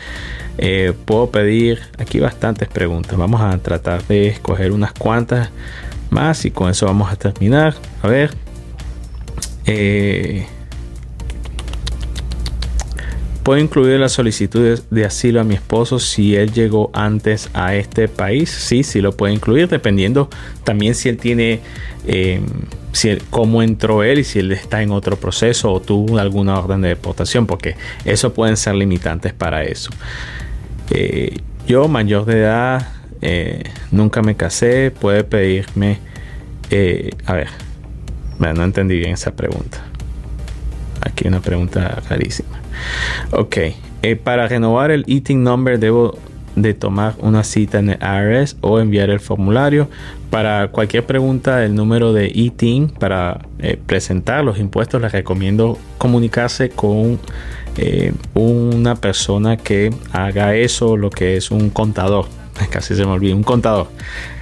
Eh, 0.58 0.93
puedo 1.06 1.30
pedir 1.30 1.82
aquí 1.97 2.19
bastantes 2.19 2.67
preguntas. 2.67 3.17
Vamos 3.17 3.41
a 3.41 3.58
tratar 3.60 4.04
de 4.08 4.28
escoger 4.28 4.71
unas 4.71 4.93
cuantas 4.93 5.49
más 6.10 6.45
y 6.45 6.51
con 6.51 6.69
eso 6.69 6.86
vamos 6.86 7.12
a 7.12 7.15
terminar. 7.15 7.75
A 8.01 8.08
ver. 8.08 8.32
Eh, 9.65 10.47
Puedo 13.45 13.62
incluir 13.62 13.99
la 13.99 14.10
solicitud 14.10 14.79
de 14.89 15.05
asilo 15.05 15.39
a 15.39 15.43
mi 15.43 15.53
esposo 15.53 15.99
si 15.99 16.36
él 16.36 16.51
llegó 16.51 16.89
antes 16.93 17.51
a 17.53 17.75
este 17.75 18.08
país. 18.08 18.49
Sí, 18.49 18.81
sí 18.81 19.01
lo 19.01 19.12
puede 19.12 19.36
incluir, 19.36 19.67
dependiendo 19.67 20.31
también 20.63 20.95
si 20.95 21.10
él 21.10 21.17
tiene, 21.17 21.60
eh, 22.08 22.41
si 22.91 23.15
cómo 23.29 23.62
entró 23.62 24.01
él 24.01 24.17
y 24.17 24.23
si 24.23 24.39
él 24.39 24.51
está 24.51 24.81
en 24.81 24.89
otro 24.89 25.17
proceso 25.17 25.71
o 25.71 25.79
tuvo 25.79 26.17
alguna 26.17 26.58
orden 26.58 26.81
de 26.81 26.88
deportación, 26.88 27.45
porque 27.45 27.75
eso 28.03 28.34
pueden 28.34 28.58
ser 28.58 28.73
limitantes 28.73 29.31
para 29.31 29.63
eso. 29.63 29.91
Eh, 30.89 31.38
yo, 31.67 31.88
mayor 31.88 32.25
de 32.25 32.39
edad, 32.39 32.93
eh, 33.21 33.62
nunca 33.91 34.23
me 34.23 34.36
casé, 34.36 34.89
puede 34.89 35.23
pedirme, 35.23 35.99
a 37.27 37.34
ver, 37.34 37.49
no 38.39 38.63
entendí 38.63 38.97
bien 38.97 39.12
esa 39.12 39.36
pregunta. 39.36 39.84
Aquí 41.15 41.30
una 41.30 41.39
pregunta 41.39 42.04
carísima. 42.10 42.60
Ok, 43.32 43.56
eh, 44.01 44.17
para 44.21 44.49
renovar 44.49 44.91
el 44.91 45.06
eating 45.08 45.43
number 45.43 45.80
debo 45.80 46.17
de 46.58 46.73
tomar 46.73 47.15
una 47.19 47.45
cita 47.45 47.80
en 47.80 47.91
el 47.91 47.99
IRS 48.01 48.58
o 48.60 48.82
enviar 48.82 49.10
el 49.10 49.21
formulario. 49.21 49.88
Para 50.30 50.67
cualquier 50.67 51.06
pregunta 51.06 51.56
del 51.56 51.73
número 51.73 52.12
de 52.12 52.30
eating 52.36 52.89
para 52.89 53.45
eh, 53.60 53.80
presentar 53.86 54.43
los 54.43 54.60
impuestos, 54.60 55.01
les 55.01 55.13
recomiendo 55.13 55.78
comunicarse 55.97 56.69
con 56.69 57.17
eh, 57.78 58.12
una 58.34 58.95
persona 58.95 59.56
que 59.56 59.93
haga 60.12 60.54
eso, 60.54 60.97
lo 60.97 61.10
que 61.10 61.38
es 61.38 61.49
un 61.49 61.69
contador. 61.69 62.25
Casi 62.71 62.93
se 62.93 63.06
me 63.06 63.12
olvidó, 63.12 63.38
un 63.38 63.43
contador 63.43 63.88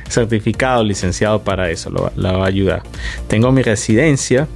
certificado, 0.09 0.83
licenciado 0.83 1.43
para 1.43 1.69
eso, 1.69 1.91
lo 1.91 2.11
va 2.39 2.43
a 2.43 2.47
ayudar. 2.47 2.81
Tengo 3.27 3.51
mi 3.51 3.61
residencia 3.61 4.47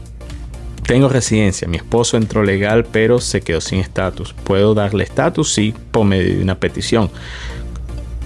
tengo 0.88 1.10
residencia, 1.10 1.68
mi 1.68 1.76
esposo 1.76 2.16
entró 2.16 2.44
legal 2.44 2.86
pero 2.92 3.20
se 3.20 3.42
quedó 3.42 3.60
sin 3.62 3.80
estatus. 3.80 4.34
¿Puedo 4.46 4.74
darle 4.74 5.04
estatus? 5.04 5.54
Sí, 5.54 5.74
por 5.92 6.06
medio 6.06 6.36
de 6.36 6.42
una 6.42 6.56
petición. 6.56 7.10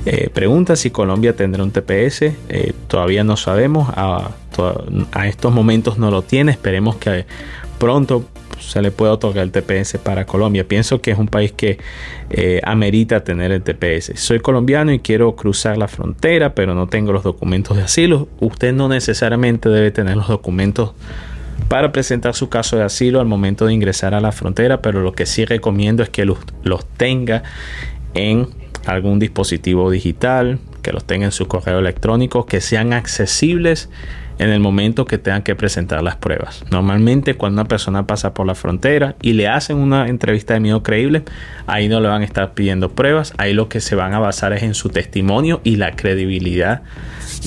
Eh, 0.05 0.29
pregunta 0.31 0.75
si 0.75 0.91
Colombia 0.91 1.35
tendrá 1.35 1.63
un 1.63 1.71
TPS. 1.71 2.21
Eh, 2.49 2.73
todavía 2.87 3.23
no 3.23 3.35
sabemos. 3.35 3.89
A, 3.95 4.31
estos 5.25 5.53
momentos 5.53 5.97
no 5.97 6.11
lo 6.11 6.21
tiene. 6.21 6.51
Esperemos 6.51 6.97
que 6.97 7.25
pronto 7.79 8.25
se 8.59 8.81
le 8.81 8.91
pueda 8.91 9.13
otorgar 9.13 9.43
el 9.43 9.51
TPS 9.51 9.97
para 9.97 10.25
Colombia. 10.25 10.67
Pienso 10.67 11.01
que 11.01 11.11
es 11.11 11.17
un 11.17 11.27
país 11.27 11.51
que 11.51 11.79
eh, 12.29 12.61
amerita 12.63 13.23
tener 13.23 13.51
el 13.51 13.63
TPS. 13.63 14.19
Soy 14.19 14.39
colombiano 14.39 14.91
y 14.91 14.99
quiero 14.99 15.35
cruzar 15.35 15.77
la 15.77 15.87
frontera, 15.87 16.53
pero 16.53 16.75
no 16.75 16.87
tengo 16.87 17.11
los 17.11 17.23
documentos 17.23 17.75
de 17.77 17.83
asilo. 17.83 18.27
Usted 18.39 18.71
no 18.71 18.87
necesariamente 18.87 19.69
debe 19.69 19.89
tener 19.89 20.15
los 20.15 20.27
documentos 20.27 20.93
para 21.71 21.93
presentar 21.93 22.35
su 22.35 22.49
caso 22.49 22.75
de 22.75 22.83
asilo 22.83 23.21
al 23.21 23.27
momento 23.27 23.65
de 23.65 23.71
ingresar 23.71 24.13
a 24.13 24.19
la 24.19 24.33
frontera, 24.33 24.81
pero 24.81 24.99
lo 24.99 25.13
que 25.13 25.25
sí 25.25 25.45
recomiendo 25.45 26.03
es 26.03 26.09
que 26.09 26.25
los, 26.25 26.37
tenga 26.97 27.43
en 28.13 28.49
algún 28.85 29.19
dispositivo 29.19 29.89
digital, 29.89 30.59
que 30.81 30.91
los 30.91 31.05
tenga 31.05 31.27
en 31.27 31.31
su 31.31 31.47
correo 31.47 31.79
electrónico, 31.79 32.45
que 32.45 32.59
sean 32.59 32.91
accesibles 32.91 33.89
en 34.39 34.49
el 34.49 34.59
momento 34.59 35.05
que 35.05 35.17
tengan 35.17 35.43
que 35.43 35.55
presentar 35.55 36.01
las 36.03 36.15
pruebas. 36.15 36.63
Normalmente 36.71 37.35
cuando 37.35 37.61
una 37.61 37.67
persona 37.67 38.07
pasa 38.07 38.33
por 38.33 38.47
la 38.47 38.55
frontera 38.55 39.15
y 39.21 39.33
le 39.33 39.47
hacen 39.47 39.77
una 39.77 40.07
entrevista 40.07 40.53
de 40.53 40.59
miedo 40.59 40.83
creíble, 40.83 41.23
ahí 41.67 41.87
no 41.87 41.99
le 41.99 42.07
van 42.07 42.21
a 42.21 42.25
estar 42.25 42.53
pidiendo 42.53 42.91
pruebas, 42.91 43.33
ahí 43.37 43.53
lo 43.53 43.69
que 43.69 43.81
se 43.81 43.95
van 43.95 44.13
a 44.13 44.19
basar 44.19 44.53
es 44.53 44.63
en 44.63 44.73
su 44.73 44.89
testimonio 44.89 45.61
y 45.63 45.75
la 45.75 45.95
credibilidad 45.95 46.81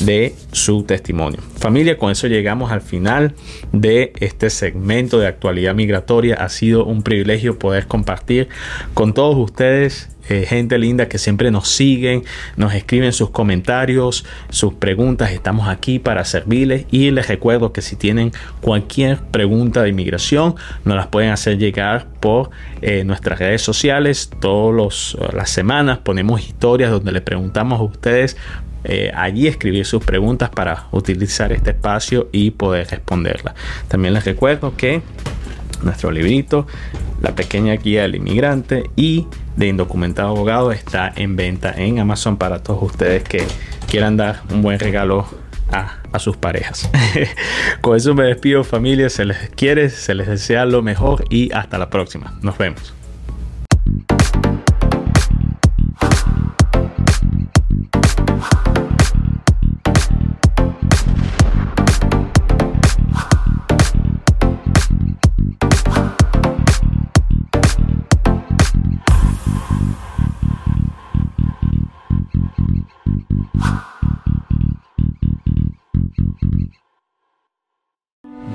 de 0.04 0.34
su 0.52 0.84
testimonio. 0.84 1.40
Familia, 1.58 1.98
con 1.98 2.10
eso 2.10 2.26
llegamos 2.26 2.72
al 2.72 2.80
final 2.80 3.34
de 3.72 4.12
este 4.20 4.50
segmento 4.50 5.18
de 5.18 5.26
actualidad 5.26 5.74
migratoria. 5.74 6.36
Ha 6.36 6.48
sido 6.48 6.84
un 6.84 7.02
privilegio 7.02 7.58
poder 7.58 7.86
compartir 7.86 8.48
con 8.94 9.14
todos 9.14 9.36
ustedes 9.36 10.13
eh, 10.28 10.46
gente 10.48 10.78
linda 10.78 11.08
que 11.08 11.18
siempre 11.18 11.50
nos 11.50 11.68
siguen, 11.68 12.24
nos 12.56 12.74
escriben 12.74 13.12
sus 13.12 13.30
comentarios, 13.30 14.24
sus 14.48 14.74
preguntas. 14.74 15.32
Estamos 15.32 15.68
aquí 15.68 15.98
para 15.98 16.24
servirles 16.24 16.86
y 16.90 17.10
les 17.10 17.28
recuerdo 17.28 17.72
que 17.72 17.82
si 17.82 17.96
tienen 17.96 18.32
cualquier 18.60 19.18
pregunta 19.18 19.82
de 19.82 19.90
inmigración, 19.90 20.54
nos 20.84 20.96
las 20.96 21.08
pueden 21.08 21.30
hacer 21.30 21.58
llegar 21.58 22.06
por 22.20 22.50
eh, 22.82 23.04
nuestras 23.04 23.38
redes 23.38 23.62
sociales. 23.62 24.30
Todas 24.40 25.16
las 25.32 25.50
semanas 25.50 25.98
ponemos 25.98 26.40
historias 26.40 26.90
donde 26.90 27.12
le 27.12 27.20
preguntamos 27.20 27.80
a 27.80 27.82
ustedes 27.82 28.36
eh, 28.84 29.10
allí 29.14 29.46
escribir 29.46 29.86
sus 29.86 30.04
preguntas 30.04 30.50
para 30.50 30.88
utilizar 30.90 31.52
este 31.52 31.70
espacio 31.70 32.28
y 32.32 32.50
poder 32.50 32.86
responderlas. 32.88 33.54
También 33.88 34.12
les 34.12 34.24
recuerdo 34.24 34.76
que 34.76 35.00
nuestro 35.82 36.10
librito, 36.10 36.66
La 37.20 37.34
pequeña 37.34 37.74
guía 37.74 38.02
del 38.02 38.16
inmigrante 38.16 38.90
y 38.96 39.26
de 39.56 39.68
indocumentado 39.68 40.28
abogado 40.28 40.72
está 40.72 41.12
en 41.14 41.36
venta 41.36 41.72
en 41.76 41.98
Amazon 41.98 42.36
para 42.36 42.62
todos 42.62 42.82
ustedes 42.82 43.22
que 43.24 43.46
quieran 43.88 44.16
dar 44.16 44.42
un 44.50 44.62
buen 44.62 44.78
regalo 44.78 45.26
a, 45.70 45.98
a, 46.12 46.18
sus 46.18 46.36
parejas. 46.36 46.90
Con 47.80 47.96
eso 47.96 48.14
me 48.14 48.24
despido 48.24 48.64
familia, 48.64 49.08
se 49.08 49.24
les 49.24 49.50
quiere, 49.50 49.90
se 49.90 50.14
les 50.14 50.26
desea 50.26 50.66
lo 50.66 50.82
mejor 50.82 51.24
y 51.30 51.52
hasta 51.52 51.78
la 51.78 51.90
próxima. 51.90 52.38
Nos 52.42 52.58
vemos. 52.58 52.94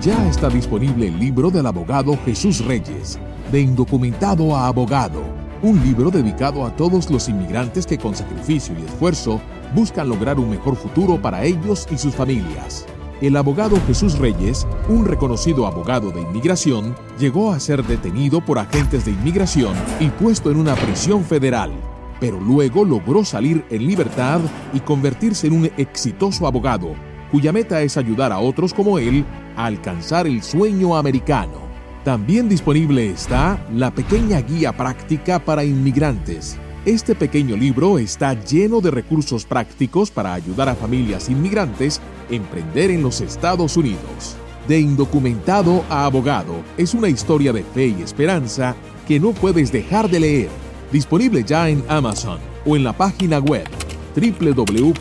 Ya 0.01 0.29
está 0.29 0.47
disponible 0.47 1.07
el 1.07 1.19
libro 1.19 1.51
del 1.51 1.65
abogado 1.65 2.17
Jesús 2.23 2.63
Reyes, 2.63 3.19
de 3.51 3.59
indocumentado 3.59 4.55
a 4.55 4.67
abogado, 4.67 5.21
un 5.61 5.83
libro 5.83 6.09
dedicado 6.09 6.65
a 6.65 6.73
todos 6.73 7.09
los 7.11 7.27
inmigrantes 7.27 7.85
que 7.85 7.97
con 7.97 8.15
sacrificio 8.15 8.73
y 8.79 8.85
esfuerzo 8.85 9.41
buscan 9.75 10.07
lograr 10.07 10.39
un 10.39 10.51
mejor 10.51 10.77
futuro 10.77 11.21
para 11.21 11.43
ellos 11.43 11.85
y 11.91 11.97
sus 11.97 12.15
familias. 12.15 12.85
El 13.19 13.35
abogado 13.35 13.75
Jesús 13.87 14.17
Reyes, 14.17 14.65
un 14.87 15.03
reconocido 15.03 15.67
abogado 15.67 16.11
de 16.11 16.21
inmigración, 16.21 16.95
llegó 17.19 17.51
a 17.51 17.59
ser 17.59 17.83
detenido 17.83 18.39
por 18.39 18.57
agentes 18.57 19.03
de 19.03 19.11
inmigración 19.11 19.75
y 19.99 20.07
puesto 20.07 20.49
en 20.49 20.55
una 20.55 20.75
prisión 20.75 21.25
federal, 21.25 21.73
pero 22.21 22.39
luego 22.39 22.85
logró 22.85 23.25
salir 23.25 23.65
en 23.69 23.85
libertad 23.85 24.39
y 24.71 24.79
convertirse 24.79 25.47
en 25.47 25.53
un 25.53 25.65
exitoso 25.75 26.47
abogado 26.47 26.95
cuya 27.31 27.51
meta 27.51 27.81
es 27.81 27.97
ayudar 27.97 28.31
a 28.31 28.39
otros 28.39 28.73
como 28.73 28.99
él 28.99 29.25
alcanzar 29.65 30.27
el 30.27 30.43
sueño 30.43 30.95
americano. 30.95 31.69
También 32.03 32.49
disponible 32.49 33.09
está 33.09 33.65
la 33.73 33.91
pequeña 33.91 34.41
guía 34.41 34.75
práctica 34.75 35.39
para 35.39 35.63
inmigrantes. 35.63 36.57
Este 36.85 37.13
pequeño 37.13 37.55
libro 37.55 37.99
está 37.99 38.33
lleno 38.43 38.81
de 38.81 38.91
recursos 38.91 39.45
prácticos 39.45 40.11
para 40.11 40.33
ayudar 40.33 40.69
a 40.69 40.75
familias 40.75 41.29
inmigrantes 41.29 41.99
a 42.29 42.33
emprender 42.33 42.89
en 42.91 43.03
los 43.03 43.21
Estados 43.21 43.75
Unidos. 43.77 44.37
De 44.67 44.79
indocumentado 44.79 45.83
a 45.89 46.05
abogado 46.05 46.55
es 46.77 46.93
una 46.93 47.09
historia 47.09 47.51
de 47.51 47.63
fe 47.63 47.87
y 47.87 48.01
esperanza 48.01 48.75
que 49.07 49.19
no 49.19 49.31
puedes 49.31 49.71
dejar 49.71 50.09
de 50.09 50.19
leer. 50.19 50.49
Disponible 50.91 51.43
ya 51.43 51.69
en 51.69 51.83
Amazon 51.87 52.39
o 52.65 52.75
en 52.75 52.83
la 52.83 52.93
página 52.93 53.39
web 53.39 53.67
www 54.15 54.93